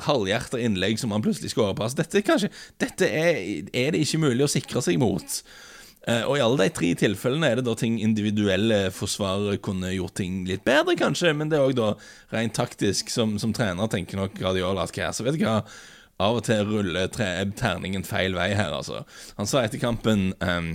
Halvhjerta 0.07 0.61
innlegg 0.61 0.99
som 1.01 1.13
han 1.15 1.23
plutselig 1.25 1.53
skårer 1.53 1.75
på. 1.77 1.85
Altså, 1.85 2.01
dette, 2.01 2.23
kanskje, 2.25 2.49
dette 2.81 3.09
er, 3.09 3.69
er 3.69 3.93
det 3.93 4.03
ikke 4.03 4.23
mulig 4.25 4.47
å 4.47 4.51
sikre 4.51 4.83
seg 4.85 4.99
mot. 5.01 5.41
Uh, 6.03 6.25
og 6.27 6.35
i 6.35 6.41
alle 6.43 6.65
de 6.65 6.73
tre 6.75 6.89
tilfellene 6.99 7.47
er 7.47 7.59
det 7.59 7.63
da 7.63 7.77
ting 7.79 7.95
individuelle 8.03 8.89
forsvarere 8.91 9.61
kunne 9.63 9.93
gjort 9.93 10.17
ting 10.19 10.41
litt 10.49 10.65
bedre, 10.67 10.97
kanskje, 10.99 11.31
men 11.31 11.47
det 11.51 11.55
er 11.55 11.69
òg 11.69 11.77
da 11.77 11.93
rent 12.33 12.55
taktisk, 12.57 13.07
som, 13.13 13.37
som, 13.39 13.53
trener 13.55 13.87
tenker 13.87 14.19
nok 14.19 14.35
Guardiola 14.35 14.83
at 14.83 14.91
hva, 14.97 15.13
så 15.15 15.23
vet 15.23 15.37
du 15.39 15.45
hva, 15.45 15.61
av 16.19 16.41
og 16.41 16.43
til 16.43 16.67
ruller 16.67 17.07
terningen 17.55 18.03
feil 18.03 18.35
vei 18.35 18.49
her, 18.51 18.75
altså. 18.75 19.05
Han 19.39 19.47
sa 19.49 19.63
etter 19.63 19.79
kampen 19.79 20.33
um, 20.43 20.73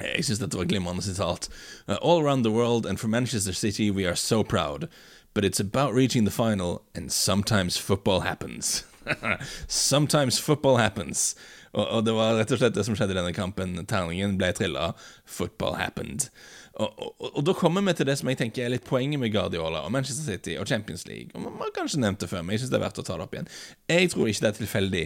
jeg 0.00 0.24
syns 0.24 0.42
dette 0.42 0.58
var 0.58 0.68
glimrende 0.68 1.02
sitat. 1.02 1.48
Uh, 1.88 1.96
All 2.02 2.20
around 2.20 2.44
the 2.44 2.52
world 2.52 2.86
and 2.86 3.00
for 3.00 3.08
Manchester 3.08 3.52
City 3.52 3.90
we 3.90 4.06
are 4.06 4.16
so 4.16 4.42
proud. 4.42 4.88
But 5.36 5.44
it's 5.44 5.60
about 5.60 5.92
reaching 5.92 6.24
the 6.24 6.30
final, 6.30 6.82
and 6.94 7.12
sometimes 7.12 7.76
football 7.76 8.20
happens. 8.20 8.84
sometimes 9.68 10.38
football 10.38 10.78
happens. 10.78 11.36
Og, 11.72 11.86
og, 11.86 12.04
det 12.06 12.14
var 12.16 12.38
rett 12.38 12.52
og 12.54 12.60
slett 12.62 12.74
det 12.74 12.86
som 12.86 12.96
skjedde 12.96 13.12
i 13.12 13.18
denne 13.18 13.34
kampen. 13.36 13.74
Terningen 13.84 14.38
ble 14.40 14.48
trilla. 14.56 14.94
Football 15.28 15.76
happened. 15.76 16.30
Og, 16.72 16.88
og, 16.88 17.12
og, 17.34 17.42
da 17.44 17.52
kommer 17.56 17.84
vi 17.84 17.92
til 17.98 18.08
det 18.08 18.16
som 18.16 18.32
jeg 18.32 18.40
tenker 18.40 18.64
er 18.64 18.72
litt 18.72 18.88
poenget 18.88 19.20
med 19.20 19.34
Guardiola 19.34 19.84
og 19.84 19.92
Manchester 19.92 20.24
City 20.24 20.56
og 20.56 20.68
Champions 20.72 21.04
League. 21.08 21.28
Og 21.34 21.44
Man 21.44 21.60
har 21.60 21.74
kanskje 21.76 22.00
nevnt 22.00 22.24
det 22.24 22.30
før, 22.32 22.40
men 22.40 22.56
jeg 22.56 22.64
syns 22.64 22.72
det 22.72 22.80
er 22.80 22.86
verdt 22.86 23.02
å 23.04 23.04
ta 23.04 23.18
det 23.20 23.28
opp 23.28 23.36
igjen. 23.36 23.52
Jeg 23.92 24.12
tror 24.12 24.32
ikke 24.32 24.46
det 24.46 24.50
er 24.50 24.58
tilfeldig 24.62 25.04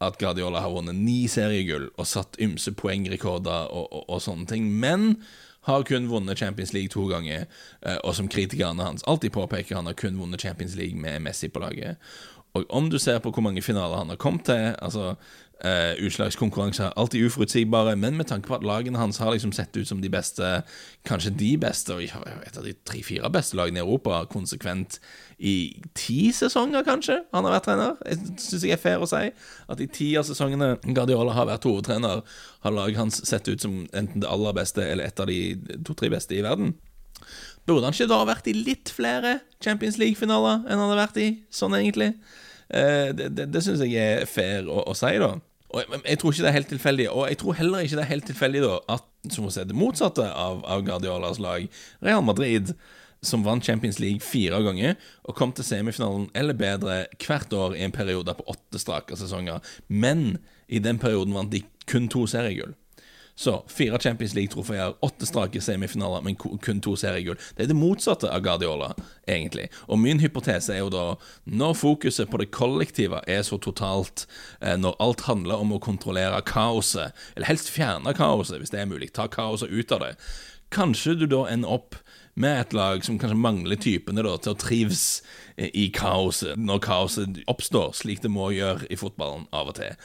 at 0.00 0.18
Guardiola 0.20 0.62
har 0.64 0.72
vunnet 0.72 0.96
ni 0.96 1.28
seriegull 1.28 1.90
og 1.96 2.08
satt 2.08 2.38
ymse 2.40 2.72
poengrekorder 2.76 3.68
og, 3.68 3.86
og, 3.92 4.04
og, 4.08 4.20
sånne 4.24 4.48
ting, 4.48 4.70
men 4.80 5.14
har 5.68 5.84
kun 5.84 6.08
vunnet 6.08 6.40
Champions 6.40 6.72
League 6.72 6.88
to 6.88 7.04
ganger, 7.10 7.44
eh, 7.84 7.98
og 8.00 8.14
som 8.16 8.30
kritikerne 8.32 8.86
hans 8.86 9.04
alltid 9.04 9.34
påpeker, 9.36 9.76
han 9.76 9.90
har 9.90 9.98
kun 9.98 10.16
vunnet 10.16 10.40
Champions 10.40 10.76
League 10.78 10.96
med 10.96 11.20
Messi 11.20 11.50
på 11.52 11.60
laget. 11.60 12.00
Og 12.54 12.66
om 12.68 12.90
du 12.90 12.98
ser 12.98 13.20
på 13.22 13.30
hvor 13.30 13.44
mange 13.46 13.62
finaler 13.62 14.02
han 14.02 14.10
har 14.12 14.20
kommet 14.20 14.48
til 14.50 14.74
altså 14.80 15.14
Uh, 15.60 15.92
utslagskonkurranser 16.06 16.86
er 16.86 16.94
alltid 16.96 17.26
uforutsigbare, 17.26 17.92
men 17.96 18.16
med 18.16 18.30
tanke 18.30 18.48
på 18.48 18.54
at 18.56 18.62
lagene 18.64 18.96
hans 18.96 19.18
har 19.20 19.34
liksom 19.34 19.52
sett 19.52 19.76
ut 19.76 19.88
som 19.88 19.98
de 20.00 20.08
beste, 20.08 20.62
kanskje 21.04 21.34
de 21.36 21.50
beste, 21.60 21.92
og 21.92 22.00
et 22.00 22.56
av 22.56 22.64
de 22.64 22.72
tre-fire 22.88 23.28
beste 23.28 23.58
lagene 23.58 23.76
i 23.76 23.82
Europa, 23.82 24.22
konsekvent 24.32 24.96
i 25.36 25.82
ti 25.92 26.32
sesonger, 26.32 26.80
kanskje, 26.88 27.18
han 27.36 27.44
har 27.44 27.58
vært 27.58 27.68
trener. 27.68 28.00
Jeg 28.08 28.40
syns 28.40 28.64
jeg 28.64 28.72
er 28.78 28.80
fair 28.80 29.04
å 29.04 29.10
si 29.10 29.26
at 29.68 29.84
i 29.84 29.90
ti 29.92 30.14
av 30.16 30.24
sesongene 30.30 30.78
Guardiola 30.86 31.36
har 31.36 31.50
vært 31.52 31.68
hovedtrener, 31.68 32.24
har 32.64 32.78
laget 32.78 33.02
hans 33.02 33.20
sett 33.28 33.52
ut 33.52 33.60
som 33.60 33.82
enten 33.92 34.24
det 34.24 34.32
aller 34.32 34.56
beste 34.56 34.80
eller 34.80 35.12
et 35.12 35.20
av 35.20 35.28
de 35.28 35.42
to-tre 35.84 36.08
beste 36.08 36.40
i 36.40 36.44
verden. 36.46 36.72
Burde 37.70 37.86
han 37.86 37.94
ikke 37.94 38.10
da 38.10 38.20
vært 38.26 38.48
i 38.50 38.56
litt 38.56 38.90
flere 38.90 39.38
Champions 39.62 40.00
League-finaler 40.00 40.64
enn 40.66 40.80
han 40.80 40.90
har 40.90 41.04
vært 41.04 41.20
i, 41.22 41.28
sånn 41.54 41.76
egentlig? 41.78 42.12
Eh, 42.68 43.10
det 43.14 43.30
det, 43.36 43.46
det 43.54 43.62
syns 43.62 43.84
jeg 43.84 43.94
er 43.94 44.26
fair 44.30 44.66
å, 44.66 44.82
å 44.90 44.96
si, 44.98 45.12
da. 45.22 45.36
Og 45.70 45.82
jeg, 45.84 46.00
jeg, 46.02 46.18
tror 46.18 46.32
ikke 46.34 46.42
det 46.42 46.50
er 46.50 46.58
helt 46.58 46.72
tilfeldig. 46.74 47.10
Og 47.14 47.28
jeg 47.30 47.38
tror 47.42 47.58
heller 47.60 47.84
ikke 47.86 47.98
det 48.00 48.04
er 48.04 48.14
helt 48.14 48.26
tilfeldig 48.30 48.64
da 48.64 48.78
at 48.96 49.34
som 49.34 49.46
å 49.46 49.52
si, 49.54 49.66
det 49.68 49.76
motsatte 49.76 50.24
av, 50.26 50.64
av 50.66 50.82
Guardiolas 50.86 51.38
lag, 51.42 51.66
Real 52.02 52.24
Madrid, 52.26 52.74
som 53.22 53.44
vant 53.44 53.64
Champions 53.64 54.00
League 54.00 54.24
fire 54.24 54.62
ganger 54.64 54.94
og 55.28 55.36
kom 55.36 55.52
til 55.52 55.66
semifinalen 55.66 56.30
eller 56.34 56.56
bedre 56.56 57.02
hvert 57.20 57.52
år 57.52 57.76
i 57.76 57.84
en 57.84 57.92
periode 57.92 58.32
på 58.38 58.46
åtte 58.48 58.80
strake 58.80 59.18
sesonger, 59.20 59.60
men 59.88 60.38
i 60.72 60.80
den 60.80 60.98
perioden 61.02 61.36
vant 61.36 61.52
de 61.52 61.60
kun 61.90 62.08
to 62.08 62.24
seriegull. 62.30 62.72
Så 63.40 63.64
fire 63.72 63.98
Champions 63.98 64.34
League-trofeer, 64.34 64.94
åtte 65.00 65.26
strake 65.26 65.60
semifinaler, 65.64 66.20
men 66.20 66.36
kun 66.36 66.80
to 66.84 66.92
seriegull. 67.00 67.38
Det 67.56 67.64
er 67.64 67.70
det 67.70 67.76
motsatte 67.78 68.28
av 68.28 68.42
Guardiola, 68.44 68.90
egentlig. 69.24 69.70
Og 69.88 69.96
min 69.96 70.20
hypotese 70.20 70.74
er 70.74 70.82
jo 70.82 70.90
da, 70.92 71.04
når 71.48 71.78
fokuset 71.80 72.28
på 72.28 72.42
det 72.42 72.50
kollektive 72.52 73.22
er 73.24 73.40
så 73.48 73.56
totalt, 73.56 74.26
eh, 74.60 74.76
når 74.76 74.98
alt 75.00 75.24
handler 75.24 75.64
om 75.64 75.72
å 75.72 75.80
kontrollere 75.80 76.42
kaoset, 76.44 77.16
eller 77.32 77.48
helst 77.48 77.72
fjerne 77.72 78.12
kaoset, 78.12 78.58
hvis 78.60 78.74
det 78.74 78.82
er 78.82 78.90
mulig, 78.90 79.08
ta 79.16 79.24
kaoset 79.24 79.72
ut 79.72 79.94
av 79.96 80.04
det, 80.04 80.10
kanskje 80.76 81.14
du 81.22 81.24
da 81.32 81.46
ender 81.48 81.72
opp 81.80 81.96
med 82.36 82.60
et 82.60 82.76
lag 82.76 83.00
som 83.04 83.16
kanskje 83.16 83.40
mangler 83.40 83.80
typene 83.80 84.20
da, 84.20 84.34
til 84.36 84.52
å 84.52 84.60
trives 84.60 85.06
i 85.56 85.88
kaoset, 85.96 86.60
når 86.60 86.84
kaoset 86.84 87.40
oppstår, 87.48 87.96
slik 87.96 88.20
det 88.20 88.34
må 88.36 88.52
gjøre 88.52 88.84
i 88.92 89.00
fotballen 89.00 89.48
av 89.48 89.72
og 89.72 89.80
til. 89.80 89.96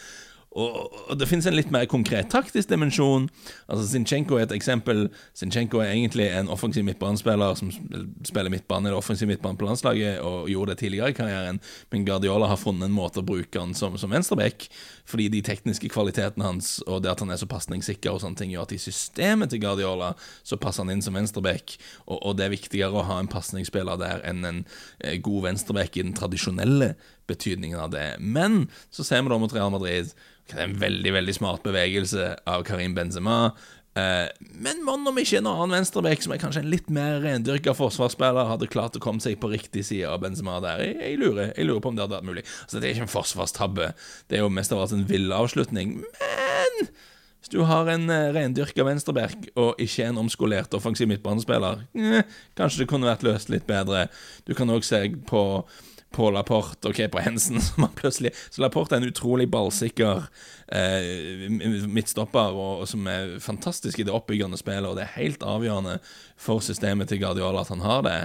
Og, 0.55 1.15
det 1.19 1.27
finnes 1.27 1.45
en 1.49 1.57
litt 1.57 1.71
mer 1.73 1.83
konkret 1.91 2.29
taktisk 2.31 2.69
dimensjon. 2.71 3.27
Altså 3.67 3.89
Zinchenko 3.89 4.37
er 4.37 4.45
et 4.45 4.53
eksempel. 4.55 5.09
Zinchenko 5.35 5.81
er 5.83 5.91
egentlig 5.91 6.29
en 6.31 6.51
offensiv 6.53 6.85
midtbanespiller 6.87 7.57
som 7.59 7.73
spiller 8.23 8.53
midtbane 8.53 8.87
eller 8.87 9.01
offensiv 9.01 9.27
midtbane 9.27 9.59
på 9.59 9.67
landslaget, 9.67 10.21
og 10.23 10.47
gjorde 10.51 10.71
det 10.71 10.79
tidligere 10.83 11.11
i 11.11 11.17
karrieren, 11.17 11.59
men 11.91 12.05
Guardiola 12.07 12.47
har 12.47 12.61
funnet 12.61 12.87
en 12.87 12.95
måte 12.95 13.19
å 13.19 13.27
bruke 13.27 13.59
han 13.59 13.75
som, 13.75 13.97
som 13.99 14.13
venstreback, 14.15 14.69
fordi 15.05 15.27
de 15.33 15.41
tekniske 15.45 15.89
kvalitetene 15.93 16.47
hans 16.47 16.77
og 16.85 17.03
det 17.05 17.11
at 17.13 17.23
han 17.23 17.33
er 17.33 17.39
så 17.41 17.49
pasningssikker 17.49 18.13
og 18.13 18.23
sånne 18.23 18.39
ting, 18.39 18.53
gjør 18.53 18.67
at 18.67 18.75
i 18.75 18.81
systemet 18.81 19.53
til 19.53 19.61
Guardiola 19.63 20.13
så 20.43 20.59
passer 20.61 20.85
han 20.85 20.95
inn 20.95 21.03
som 21.05 21.17
venstreback, 21.17 21.77
og, 22.07 22.17
og 22.19 22.37
det 22.39 22.47
er 22.47 22.55
viktigere 22.55 23.01
å 23.01 23.07
ha 23.07 23.19
en 23.21 23.31
pasningsspiller 23.31 24.01
der 24.01 24.23
enn 24.27 24.45
en 24.47 24.63
eh, 24.99 25.19
god 25.23 25.49
venstreback 25.49 25.97
i 25.97 26.05
den 26.07 26.15
tradisjonelle 26.17 26.93
betydningen 27.29 27.79
av 27.81 27.93
det. 27.93 28.07
Men 28.19 28.65
så 28.93 29.05
ser 29.05 29.23
vi 29.23 29.33
da 29.33 29.39
mot 29.41 29.53
Real 29.53 29.73
Madrid 29.73 30.13
det 30.45 30.59
er 30.59 30.67
en 30.67 30.77
veldig 30.77 31.13
veldig 31.15 31.33
smart 31.33 31.63
bevegelse 31.65 32.27
av 32.45 32.63
Karim 32.67 32.93
Benzema. 32.93 33.55
Eh, 33.95 34.27
men 34.59 34.81
mon 34.83 35.07
om 35.07 35.19
ikke 35.21 35.39
en 35.39 35.47
annen 35.47 35.77
venstreback, 35.77 36.23
som 36.23 36.33
er 36.35 36.41
kanskje 36.41 36.65
en 36.65 36.71
litt 36.71 36.89
mer 36.91 37.21
rendyrka 37.23 37.71
forsvarsspiller, 37.77 38.49
hadde 38.49 38.67
klart 38.71 38.97
å 38.99 39.03
komme 39.03 39.23
seg 39.23 39.37
på 39.39 39.53
riktig 39.53 39.85
side 39.87 40.09
av 40.11 40.19
Benzema 40.23 40.57
der. 40.63 40.83
Jeg, 40.83 40.97
jeg, 40.99 41.19
lurer, 41.21 41.53
jeg 41.53 41.69
lurer 41.69 41.83
på 41.83 41.93
om 41.93 41.97
det 41.97 42.03
hadde 42.03 42.17
vært 42.17 42.29
mulig. 42.29 42.45
Altså, 42.65 42.81
Det 42.81 42.89
er 42.89 42.95
ikke 42.97 43.07
en 43.07 43.15
forsvarstabbe, 43.15 43.91
det 44.27 44.39
er 44.39 44.43
jo 44.43 44.51
mest 44.51 44.75
av 44.75 44.83
alt 44.83 44.95
en 44.97 45.07
vill 45.07 45.31
avslutning. 45.35 46.01
Men 46.03 46.89
hvis 47.45 47.53
du 47.53 47.59
har 47.69 47.87
en 47.93 48.09
uh, 48.09 48.33
rendyrka 48.35 48.83
venstreback 48.87 49.51
og 49.53 49.79
ikke 49.79 50.09
en 50.09 50.19
omskolert 50.25 50.73
offensiv 50.73 51.07
midtbanespiller, 51.11 51.83
eh, 51.93 52.37
kanskje 52.57 52.81
det 52.81 52.87
kunne 52.89 53.05
vært 53.05 53.23
løst 53.23 53.51
litt 53.53 53.67
bedre. 53.69 54.07
Du 54.49 54.55
kan 54.57 54.73
òg 54.73 54.83
se 54.83 55.05
på 55.29 55.43
på 56.15 56.29
Laporte 56.31 56.89
og 56.89 56.99
på 57.11 57.23
Hensen. 57.23 57.61
Som 57.67 57.87
plutselig, 57.97 58.33
så 58.49 58.63
Laporte 58.63 58.95
er 58.95 59.03
en 59.03 59.11
utrolig 59.11 59.49
ballsikker 59.51 60.27
eh, 60.71 61.47
midtstopper 61.85 62.55
og, 62.55 62.83
og, 62.83 62.89
som 62.89 63.07
er 63.11 63.37
fantastisk 63.43 63.99
i 63.99 64.07
det 64.07 64.15
oppbyggende 64.15 64.59
spillet, 64.59 64.87
og 64.89 64.97
det 64.97 65.05
er 65.05 65.17
helt 65.19 65.43
avgjørende 65.45 65.99
for 66.39 66.63
systemet 66.63 67.11
til 67.11 67.21
Guardiola 67.23 67.65
at 67.65 67.73
han 67.73 67.85
har 67.85 68.05
det. 68.07 68.19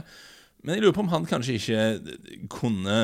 Men 0.62 0.76
jeg 0.76 0.84
lurer 0.84 0.96
på 0.96 1.04
om 1.06 1.12
han 1.12 1.28
kanskje 1.28 1.58
ikke 1.58 2.16
kunne 2.52 3.02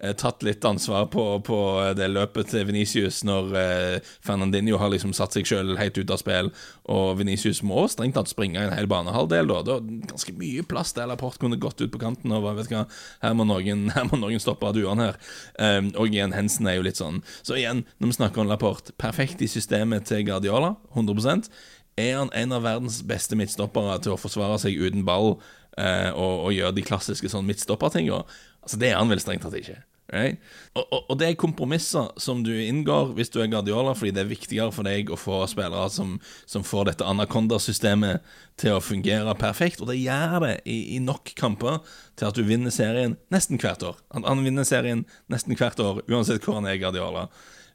Eh, 0.00 0.12
tatt 0.12 0.42
litt 0.42 0.64
ansvar 0.64 1.06
på, 1.06 1.40
på 1.40 1.56
det 1.96 2.06
løpet 2.12 2.52
til 2.52 2.62
Venicius 2.68 3.24
når 3.26 3.54
eh, 3.58 4.10
Fernandinho 4.22 4.78
har 4.78 4.92
liksom 4.92 5.10
satt 5.16 5.34
seg 5.34 5.48
sjøl 5.48 5.72
helt 5.80 5.98
ut 5.98 6.12
av 6.14 6.20
spill, 6.20 6.50
og 6.86 7.16
Venicius 7.18 7.64
må 7.66 7.82
strengt 7.90 8.14
tatt 8.14 8.30
springe 8.30 8.62
en 8.62 8.76
hel 8.76 8.86
banehalvdel. 8.90 9.50
Da. 9.50 9.64
Det 9.66 9.74
var 9.74 10.12
ganske 10.12 10.34
mye 10.38 10.62
plass 10.70 10.94
der 10.94 11.10
Laporte 11.10 11.42
kunne 11.42 11.58
gått 11.58 11.82
ut 11.82 11.90
på 11.90 12.02
kanten. 12.02 12.30
Og 12.30 12.46
vet 12.60 12.70
hva, 12.70 12.84
her 13.24 13.34
må 13.34 13.48
noen, 13.48 13.88
her 13.96 14.06
må 14.06 14.20
noen 14.22 14.42
stoppe 14.42 14.70
duene 14.76 15.08
her. 15.08 15.18
Um, 15.58 15.90
og 15.98 16.14
igjen, 16.14 16.36
Hensen 16.36 16.70
er 16.70 16.78
jo 16.78 16.86
litt 16.86 17.00
sånn. 17.00 17.18
Så 17.42 17.58
igjen, 17.58 17.82
når 17.98 18.12
vi 18.12 18.18
snakker 18.20 18.44
om 18.44 18.52
Laporte, 18.52 18.94
perfekt 19.02 19.42
i 19.42 19.50
systemet 19.50 20.06
til 20.06 20.22
Guardiola, 20.28 20.76
100 20.94 21.50
er 21.98 22.14
han 22.20 22.30
en 22.38 22.54
av 22.54 22.62
verdens 22.62 23.00
beste 23.06 23.34
midtstoppere 23.34 23.98
til 24.04 24.14
å 24.14 24.20
forsvare 24.20 24.60
seg 24.62 24.78
uten 24.78 25.02
ball 25.08 25.40
eh, 25.78 26.10
og, 26.12 26.48
og, 26.48 26.50
gjør 26.56 26.74
de 26.76 26.84
klassiske 26.86 27.30
sånn 27.32 27.46
midtstoppertinga. 27.48 28.24
Altså, 28.64 28.80
det 28.80 28.92
er 28.92 28.98
han 29.00 29.12
vel 29.12 29.22
strengt 29.22 29.46
tatt 29.46 29.56
ikke. 29.58 29.78
Right? 30.08 30.38
Og, 30.72 30.86
og, 30.86 31.02
og, 31.02 31.16
det 31.20 31.26
er 31.26 31.34
kompromisser 31.36 32.06
som 32.16 32.40
du 32.40 32.54
inngår 32.54 33.10
hvis 33.18 33.28
du 33.28 33.42
er 33.42 33.50
Guardiola, 33.52 33.92
fordi 33.92 34.14
det 34.16 34.22
er 34.22 34.30
viktigere 34.30 34.72
for 34.72 34.88
deg 34.88 35.12
å 35.12 35.18
få 35.20 35.42
spillere 35.50 35.90
som, 35.92 36.14
som 36.48 36.64
får 36.64 36.88
dette 36.88 37.08
Anaconda-systemet 37.08 38.24
til 38.60 38.78
å 38.78 38.80
fungere 38.80 39.34
perfekt, 39.36 39.82
og 39.84 39.92
det 39.92 39.98
gjør 40.00 40.38
det 40.46 40.54
i, 40.64 40.78
i, 40.96 41.02
nok 41.04 41.34
kamper 41.36 41.82
til 42.16 42.30
at 42.30 42.40
du 42.40 42.46
vinner 42.48 42.72
serien 42.72 43.18
nesten 43.34 43.60
hvert 43.60 43.84
år. 43.84 44.00
Han, 44.16 44.24
han 44.24 44.40
vinner 44.46 44.64
serien 44.68 45.04
nesten 45.28 45.58
hvert 45.60 45.82
år, 45.84 46.00
uansett 46.08 46.40
hvor 46.40 46.56
han 46.56 46.70
er 46.70 46.80
Guardiola. 46.80 47.28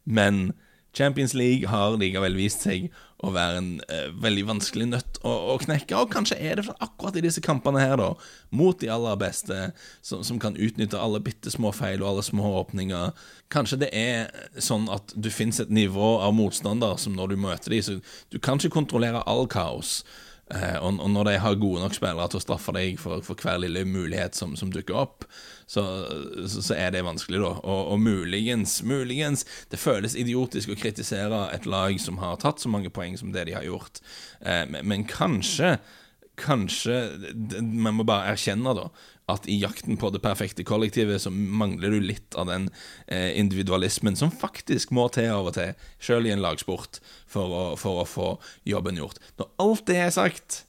Men 0.04 0.48
Champions 0.94 1.34
League 1.34 1.70
har 1.70 1.98
likevel 1.98 2.36
vist 2.38 2.66
seg 2.66 2.92
å 3.24 3.32
være 3.32 3.60
en 3.62 3.70
eh, 3.88 4.10
veldig 4.22 4.44
vanskelig 4.50 4.88
nøtt 4.92 5.20
å, 5.24 5.32
å, 5.54 5.56
knekke. 5.62 5.96
Og 5.96 6.12
kanskje 6.12 6.38
er 6.44 6.60
det 6.60 6.66
akkurat 6.84 7.16
i 7.18 7.24
disse 7.24 7.42
kampene 7.44 7.82
her, 7.82 7.96
da, 8.00 8.10
mot 8.52 8.78
de 8.80 8.92
aller 8.92 9.16
beste, 9.20 9.70
som, 10.04 10.26
som 10.28 10.42
kan 10.44 10.58
utnytte 10.60 11.00
alle 11.00 11.24
bitte 11.24 11.54
små 11.54 11.72
feil 11.76 12.04
og 12.04 12.12
alle 12.12 12.26
små 12.26 12.52
åpninger 12.60 13.14
Kanskje 13.54 13.84
det 13.84 13.90
er 13.94 14.30
sånn 14.62 14.88
at 14.92 15.14
du 15.14 15.30
finnes 15.30 15.60
et 15.62 15.72
nivå 15.74 16.16
av 16.26 16.34
motstander 16.34 16.98
som 17.02 17.14
når 17.14 17.34
du 17.34 17.42
møter 17.44 17.76
dem, 17.76 17.84
så 17.86 18.00
du 18.34 18.40
kan 18.42 18.58
ikke 18.58 18.80
kontrollere 18.80 19.22
all 19.30 19.46
kaos. 19.46 20.02
Eh, 20.52 20.76
og, 20.84 21.00
og, 21.00 21.10
når 21.10 21.30
de 21.30 21.34
har 21.40 21.56
gode 21.56 21.82
nok 21.82 21.96
spillere 21.96 22.28
til 22.30 22.42
å 22.42 22.44
straffe 22.44 22.74
deg 22.76 22.98
for, 23.00 23.24
for 23.24 23.40
hver 23.40 23.62
lille 23.64 23.86
mulighet 23.88 24.36
som, 24.36 24.58
som 24.60 24.74
dukker 24.74 24.98
opp, 25.00 25.24
så, 25.64 25.86
så, 26.44 26.60
så, 26.60 26.76
er 26.76 26.92
det 26.94 27.06
vanskelig, 27.08 27.40
da. 27.40 27.54
Og, 27.64 27.82
og, 27.94 28.02
muligens, 28.04 28.82
muligens 28.84 29.46
Det 29.72 29.80
føles 29.80 30.18
idiotisk 30.20 30.74
å 30.74 30.80
kritisere 30.80 31.46
et 31.56 31.66
lag 31.70 31.96
som 32.02 32.20
har 32.22 32.42
tatt 32.44 32.60
så 32.60 32.72
mange 32.72 32.92
poeng 32.94 33.16
som 33.20 33.32
det 33.34 33.48
de 33.48 33.56
har 33.56 33.68
gjort, 33.68 34.04
eh, 34.44 34.66
men, 34.70 34.84
men 34.88 35.10
kanskje 35.10 35.78
Kanskje 36.34 36.96
Vi 37.30 37.62
må 37.94 38.02
bare 38.10 38.32
erkjenne, 38.34 38.72
da, 38.74 38.88
at 39.32 39.48
i 39.48 39.56
jakten 39.62 39.98
på 40.00 40.10
det 40.12 40.20
perfekte 40.24 40.66
kollektivet, 40.68 41.22
så 41.22 41.32
mangler 41.32 41.96
du 41.96 42.04
litt 42.04 42.36
av 42.36 42.50
den 42.52 42.68
eh, 43.08 43.32
individualismen 43.40 44.18
som 44.20 44.34
faktisk 44.34 44.92
må 44.96 45.08
til 45.16 45.32
av 45.32 45.48
og 45.52 45.56
til, 45.56 45.72
sjøl 46.04 46.28
i 46.28 46.34
en 46.36 46.44
lagsport, 46.44 47.00
for 47.30 47.56
å, 47.56 47.64
for 47.80 48.04
å, 48.04 48.10
få 48.10 48.30
jobben 48.68 49.00
gjort. 49.00 49.22
Når 49.40 49.52
alt 49.64 49.86
det 49.88 50.00
er 50.04 50.14
sagt, 50.16 50.64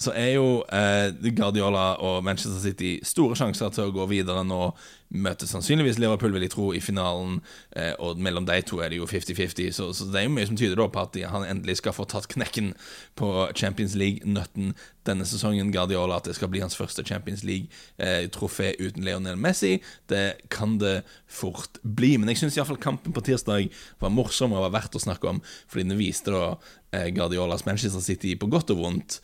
så 0.00 0.12
er 0.16 0.34
jo 0.36 0.46
eh, 0.72 1.08
Guardiola 1.32 1.94
og 2.04 2.22
Manchester 2.24 2.60
City 2.60 2.98
store 3.04 3.36
sjanser 3.36 3.72
til 3.72 3.88
å 3.88 3.94
gå 3.96 4.08
videre 4.12 4.44
nå 4.44 4.70
møter 5.10 5.48
sannsynligvis 5.50 5.98
Liverpool, 5.98 6.32
vil 6.34 6.44
jeg 6.46 6.52
tro, 6.54 6.70
i 6.74 6.80
finalen. 6.82 7.40
Eh, 7.74 7.92
og 7.98 8.20
mellom 8.22 8.46
de 8.46 8.60
to 8.66 8.78
er 8.82 8.92
det 8.92 9.00
jo 9.00 9.08
50-50, 9.10 9.72
så, 9.74 9.90
så, 9.96 10.06
det 10.10 10.22
er 10.22 10.28
jo 10.28 10.34
mye 10.36 10.46
som 10.46 10.58
tyder 10.58 10.78
da 10.78 10.86
på 10.90 11.02
at 11.02 11.18
han 11.32 11.46
endelig 11.48 11.80
skal 11.80 11.94
få 11.96 12.06
tatt 12.10 12.30
knekken 12.30 12.72
på 13.18 13.30
Champions 13.58 13.96
League-nøtten 13.98 14.74
denne 15.08 15.26
sesongen. 15.26 15.72
Guardiola 15.74 16.20
at 16.20 16.28
det 16.28 16.36
skal 16.38 16.50
bli 16.52 16.62
hans 16.62 16.78
første 16.78 17.02
Champions 17.06 17.42
League-trofé 17.46 18.72
eh, 18.74 18.82
uten 18.86 19.06
Lionel 19.06 19.40
Messi. 19.40 19.78
Det 20.10 20.46
kan 20.52 20.78
det 20.80 21.00
fort 21.26 21.80
bli. 21.82 22.14
Men 22.18 22.30
jeg 22.30 22.44
syns 22.44 22.60
iallfall 22.60 22.80
kampen 22.80 23.16
på 23.16 23.24
tirsdag 23.26 23.70
var 24.02 24.14
morsom 24.14 24.54
og 24.54 24.68
var 24.68 24.76
verdt 24.78 24.98
å 24.98 25.02
snakke 25.02 25.30
om, 25.30 25.40
fordi 25.70 25.88
den 25.88 25.98
viste 25.98 26.34
da 26.34 26.52
eh, 26.94 27.08
Guardiolas 27.16 27.66
Manchester 27.66 28.04
City 28.04 28.36
på 28.38 28.50
godt 28.52 28.70
og 28.74 28.84
vondt, 28.84 29.18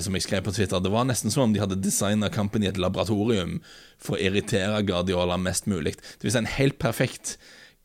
som 0.00 0.14
jeg 0.16 0.24
skrev 0.24 0.46
på 0.46 0.54
Twitter. 0.56 0.80
Det 0.80 0.92
var 0.92 1.04
nesten 1.04 1.32
som 1.32 1.44
om 1.44 1.52
de 1.52 1.60
hadde 1.60 1.76
designa 1.82 2.30
kampen 2.32 2.64
i 2.64 2.70
et 2.70 2.80
laboratorium 2.80 3.58
for 4.00 4.16
å 4.16 4.22
irritere 4.22 4.84
Guardiola 4.86 5.25
mest 5.34 5.66
mulig. 5.66 5.96
Det 6.22 6.30
si 6.30 6.38
en 6.38 6.54
helt 6.56 6.78
perfekt 6.78 7.36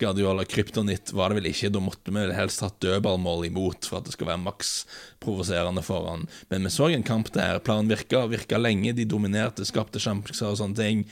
Guardiola 0.02 0.46
kryptonitt 0.46 1.12
var 1.14 1.30
det 1.30 1.38
vel 1.38 1.50
ikke. 1.52 1.70
Da 1.74 1.82
måtte 1.84 2.14
vi 2.14 2.24
helst 2.34 2.64
hatt 2.66 2.80
dødballmål 2.82 3.46
imot 3.52 3.86
for 3.86 4.00
at 4.00 4.08
det 4.08 4.16
skal 4.16 4.32
være 4.32 4.42
maks 4.42 4.72
provoserende 5.22 5.84
for 5.86 6.10
han. 6.10 6.26
Men 6.50 6.66
vi 6.66 6.74
så 6.74 6.90
en 6.90 7.06
kamp 7.06 7.30
der 7.36 7.62
planen 7.62 7.92
virka, 7.92 8.24
virka 8.32 8.58
lenge. 8.58 8.96
De 8.98 9.06
dominerte, 9.06 9.66
skapte 9.68 10.02
sjanser 10.02 10.50
og 10.50 10.58
sånne 10.58 10.80
ting. 10.80 11.06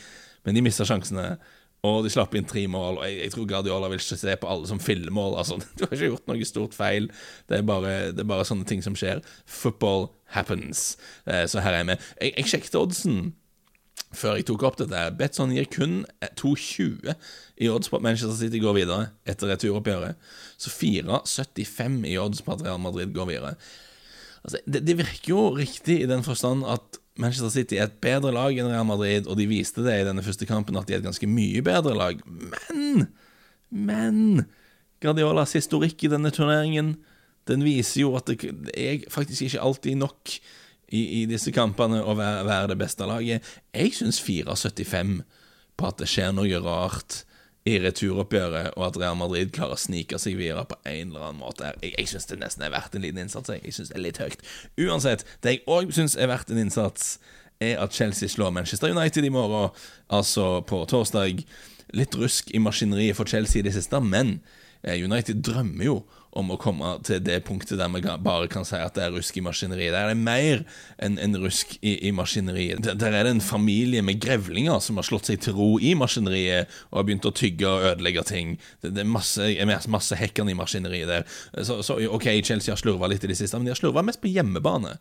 Men 0.46 0.58
de 0.58 0.66
mista 0.66 0.88
sjansene. 0.90 1.36
Og 1.86 2.02
de 2.04 2.12
slapp 2.12 2.34
inn 2.36 2.48
tre 2.50 2.66
mål. 2.72 2.98
Og 3.00 3.06
jeg, 3.08 3.20
jeg, 3.22 3.34
tror 3.36 3.50
Guardiola 3.52 3.92
vil 3.92 4.02
ikke 4.02 4.20
se 4.20 4.38
på 4.42 4.50
alle 4.52 4.72
som 4.72 4.82
fillemål. 4.84 5.38
Altså, 5.44 5.60
du 5.78 5.86
har 5.86 5.94
ikke 5.94 6.10
gjort 6.16 6.32
noe 6.32 6.50
stort 6.50 6.78
feil. 6.78 7.12
Det 7.52 7.60
er 7.60 7.68
bare, 7.68 7.94
det 8.16 8.26
er 8.26 8.32
bare 8.32 8.48
sånne 8.48 8.68
ting 8.68 8.82
som 8.86 8.98
skjer. 8.98 9.22
Football 9.46 10.10
happens. 10.34 10.96
Eh, 11.30 11.46
så 11.50 11.62
her 11.64 11.78
er 11.78 11.86
vi. 11.92 12.00
Jeg, 12.24 12.34
jeg 12.34 12.52
sjekket 12.56 12.82
oddsen 12.82 13.22
før 14.16 14.40
jeg 14.40 14.48
tok 14.50 14.64
opp 14.66 14.80
dette. 14.80 15.02
Betson 15.20 15.54
gir 15.54 15.68
kun 15.70 16.02
2,20 16.40 17.14
i 17.62 17.70
odds 17.70 17.92
på 17.92 18.00
at 18.00 18.06
Manchester 18.06 18.38
City 18.38 18.62
går 18.64 18.80
videre 18.80 19.10
etter 19.30 19.52
returoppgjøret. 19.52 20.18
Så 20.58 20.74
4,75 20.74 22.02
i 22.10 22.18
odds 22.22 22.42
på 22.46 22.56
at 22.56 22.64
Real 22.66 22.82
Madrid 22.82 23.14
går 23.16 23.30
videre. 23.30 23.54
Altså, 24.44 24.62
det, 24.66 24.86
det, 24.88 24.98
virker 24.98 25.34
jo 25.34 25.44
riktig 25.58 26.00
i 26.02 26.10
den 26.10 26.24
forstand 26.26 26.64
at 26.68 27.00
Manchester 27.20 27.52
City 27.52 27.76
er 27.76 27.90
et 27.90 28.00
bedre 28.02 28.32
lag 28.32 28.56
enn 28.56 28.72
Real 28.72 28.88
Madrid, 28.88 29.28
og 29.28 29.36
de 29.38 29.50
viste 29.50 29.84
det 29.84 29.98
i 30.00 30.08
denne 30.08 30.24
første 30.24 30.48
kampen, 30.48 30.78
at 30.80 30.88
de 30.88 30.96
er 30.96 31.02
et 31.02 31.10
ganske 31.10 31.28
mye 31.28 31.62
bedre 31.66 31.98
lag. 31.98 32.22
Men 32.72 33.10
Men 33.70 34.48
Guardiolas 35.04 35.54
historikk 35.54 36.02
i 36.04 36.10
denne 36.12 36.32
turneringen, 36.34 36.96
den 37.50 37.62
viser 37.66 38.02
jo 38.02 38.16
at 38.18 38.30
det 38.30 38.40
er 38.74 39.06
faktisk 39.12 39.46
ikke 39.46 39.62
alltid 39.62 40.00
nok 40.00 40.34
i, 40.92 41.22
i 41.22 41.26
disse 41.30 41.54
kampene 41.56 42.02
og 42.04 42.18
være, 42.20 42.46
være, 42.48 42.70
det 42.74 42.78
beste 42.82 43.08
laget. 43.08 43.46
Jeg 43.74 43.96
syns 43.98 44.22
4,75 44.26 45.20
på 45.80 45.90
at 45.90 46.00
det 46.02 46.10
skjer 46.12 46.34
noe 46.36 46.62
rart 46.64 47.24
i 47.68 47.76
returoppgjøret, 47.84 48.74
og 48.80 48.86
at 48.88 48.98
Real 48.98 49.18
Madrid 49.20 49.52
klarer 49.54 49.76
å 49.76 49.80
snike 49.80 50.18
seg 50.22 50.38
videre 50.40 50.64
på 50.70 50.78
en 50.90 51.12
eller 51.12 51.28
annen 51.28 51.42
måte. 51.42 51.74
Jeg, 51.84 51.94
jeg 51.98 52.12
syns 52.14 52.30
det 52.30 52.40
nesten 52.42 52.66
er 52.66 52.74
verdt 52.74 52.96
en 52.96 53.04
liten 53.06 53.22
innsats. 53.22 53.52
Jeg, 53.54 53.62
jeg 53.68 53.76
syns 53.76 53.92
det 53.92 54.00
er 54.00 54.06
litt 54.06 54.22
høyt. 54.22 54.46
Uansett, 54.88 55.26
det 55.44 55.58
jeg 55.58 55.66
òg 55.70 55.92
syns 55.96 56.16
er 56.18 56.32
verdt 56.32 56.54
en 56.54 56.62
innsats, 56.64 57.18
er 57.60 57.82
at 57.84 57.94
Chelsea 57.94 58.32
slår 58.32 58.54
Manchester 58.56 58.94
United 58.96 59.26
i 59.28 59.34
morgen, 59.36 59.76
altså 60.08 60.62
på 60.68 60.86
torsdag. 60.88 61.44
litt 61.94 62.16
rusk 62.16 62.52
i 62.54 62.60
maskineriet 62.62 63.18
for 63.18 63.26
Chelsea 63.26 63.60
i 63.60 63.66
det 63.66 63.74
siste, 63.74 64.00
men 64.00 64.40
United 64.86 65.42
drømmer 65.44 65.86
jo 65.86 65.96
om 66.38 66.52
å 66.54 66.58
komme 66.62 66.92
til 67.08 67.22
det 67.26 67.40
punktet 67.48 67.80
der 67.80 67.90
vi 67.90 68.02
bare 68.22 68.50
kan 68.52 68.66
si 68.68 68.78
at 68.78 68.94
det 68.98 69.06
er 69.08 69.16
rusk 69.16 69.38
i 69.40 69.44
maskineriet. 69.44 69.94
Der 69.96 70.10
er 70.10 70.14
det 70.14 70.20
mer 70.22 70.62
enn 71.02 71.18
en 71.22 71.38
rusk 71.42 71.74
i, 71.82 71.96
i 72.10 72.12
maskineriet. 72.16 72.84
Der, 72.86 72.98
der, 73.00 73.16
er 73.18 73.26
det 73.26 73.34
en 73.38 73.44
familie 73.44 74.04
med 74.06 74.22
grevlinger 74.22 74.78
som 74.84 75.02
har 75.02 75.08
slått 75.08 75.32
seg 75.32 75.42
til 75.46 75.58
ro 75.58 75.72
i 75.82 75.96
maskineriet 75.98 76.70
og 76.92 77.02
har 77.02 77.08
begynt 77.10 77.30
å 77.30 77.34
tygge 77.36 77.70
og 77.70 77.88
ødelegge 77.94 78.26
ting. 78.30 78.58
Det, 78.84 78.94
det 78.94 79.06
er 79.06 79.10
masse, 79.10 79.50
masse 79.90 80.20
hekkende 80.20 80.54
i 80.54 80.60
maskineriet 80.60 81.10
der. 81.10 81.26
Så, 81.66 81.82
så 81.86 81.98
OK, 82.10 82.30
Chelsea 82.46 82.76
har 82.76 82.82
slurva 82.82 83.10
litt 83.10 83.26
i 83.26 83.32
det 83.32 83.40
siste, 83.40 83.58
men 83.58 83.70
de 83.70 83.74
har 83.74 83.82
slurva 83.82 84.06
mest 84.06 84.22
på 84.22 84.32
hjemmebane. 84.32 85.00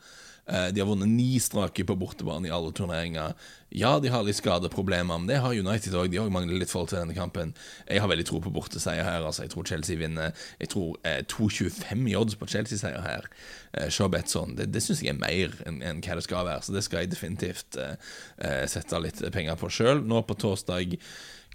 Eh, 0.49 0.69
de 0.73 0.81
har 0.81 0.89
vunnet 0.89 1.09
ni 1.09 1.37
strake 1.41 1.85
på 1.85 1.97
bortebane 1.99 2.49
i 2.49 2.53
alle 2.55 2.73
turneringer. 2.73 3.35
Ja, 3.69 3.99
de 4.01 4.09
har 4.09 4.25
litt 4.25 4.39
skadeproblemer, 4.39 5.19
men 5.19 5.29
det 5.29 5.43
har 5.45 5.53
United 5.53 5.93
òg. 5.93 6.09
De 6.09 6.21
har 6.21 6.31
mangler 6.33 6.57
litt 6.63 6.73
forhold 6.73 6.89
til 6.93 7.03
denne 7.03 7.17
kampen. 7.17 7.53
Jeg 7.85 8.01
har 8.01 8.09
veldig 8.09 8.25
tro 8.31 8.41
på 8.41 8.53
borteseier 8.55 9.05
her. 9.05 9.27
altså 9.29 9.45
Jeg 9.45 9.53
tror 9.53 9.69
Chelsea 9.69 10.01
vinner. 10.01 10.33
Jeg 10.61 10.73
tror 10.73 10.97
eh, 11.05 11.21
2,25 11.29 12.09
i 12.09 12.17
odds 12.17 12.39
på 12.41 12.49
Chelsea-seier 12.49 13.05
her. 13.05 13.29
Eh, 13.75 13.91
Shaw 13.93 14.09
Betson, 14.09 14.57
det, 14.57 14.71
det 14.73 14.83
syns 14.83 15.05
jeg 15.05 15.13
er 15.13 15.21
mer 15.21 15.53
enn 15.69 15.83
en 15.85 16.01
hva 16.01 16.17
det 16.17 16.25
skal 16.25 16.49
være, 16.49 16.65
så 16.65 16.73
det 16.73 16.85
skal 16.87 17.05
jeg 17.05 17.13
definitivt 17.13 17.77
eh, 17.77 17.99
eh 18.41 18.65
sette 18.69 19.03
litt 19.05 19.21
penger 19.33 19.61
på 19.61 19.69
sjøl. 19.69 20.01
Nå 20.01 20.25
på 20.25 20.39
torsdag 20.39 20.97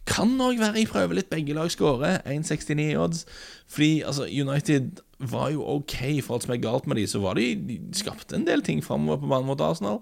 kan 0.06 0.36
òg 0.44 0.60
være 0.60 0.82
jeg 0.82 0.92
prøver 0.92 1.18
litt 1.18 1.32
begge 1.32 1.56
lag 1.56 1.72
skårer. 1.72 2.22
1,69 2.28 2.92
i 2.92 2.98
odds. 3.00 3.26
Fordi 3.72 4.02
altså, 4.04 4.28
United 4.28 5.00
var 5.32 5.52
jo 5.54 5.66
OK 5.78 5.98
for 6.24 6.38
alt 6.38 6.48
som 6.48 6.54
er 6.56 6.64
galt 6.64 6.88
med 6.90 7.00
de, 7.00 7.08
så 7.10 7.22
var 7.24 7.40
de, 7.40 7.54
de 7.68 7.80
skapte 7.98 8.38
en 8.38 8.48
del 8.48 8.64
ting 8.66 8.84
framover 8.86 9.22
på 9.22 9.30
banen 9.32 9.50
mot 9.50 9.64
Arsenal. 9.64 10.02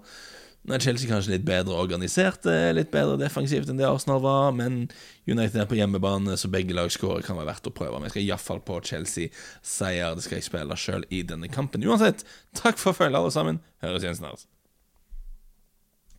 Nå 0.62 0.76
er 0.76 0.82
Chelsea 0.84 1.10
kanskje 1.10 1.32
litt 1.32 1.46
bedre 1.46 1.74
organisert, 1.74 2.46
litt 2.76 2.92
bedre 2.94 3.16
defensivt 3.18 3.70
enn 3.70 3.80
det 3.80 3.88
Arsenal 3.88 4.20
var, 4.22 4.52
men 4.54 4.84
United 5.26 5.58
er 5.58 5.66
på 5.66 5.78
hjemmebane, 5.80 6.36
så 6.38 6.50
begge 6.52 6.76
lag 6.78 6.92
skårer 6.94 7.26
kan 7.26 7.38
være 7.40 7.50
verdt 7.50 7.66
å 7.66 7.74
prøve. 7.74 7.98
Men 7.98 8.06
jeg 8.06 8.14
skal 8.14 8.28
iallfall 8.28 8.62
på 8.62 8.78
Chelsea-seier. 8.86 10.14
Det 10.14 10.22
skal 10.28 10.38
jeg 10.38 10.46
spille 10.46 10.78
sjøl 10.78 11.06
i 11.10 11.24
denne 11.26 11.50
kampen. 11.50 11.82
Uansett, 11.82 12.22
takk 12.54 12.78
for 12.78 12.94
følget, 12.94 13.18
alle 13.18 13.34
sammen. 13.34 13.58
Høres 13.82 14.06
igjen 14.06 14.20
snart. 14.22 14.46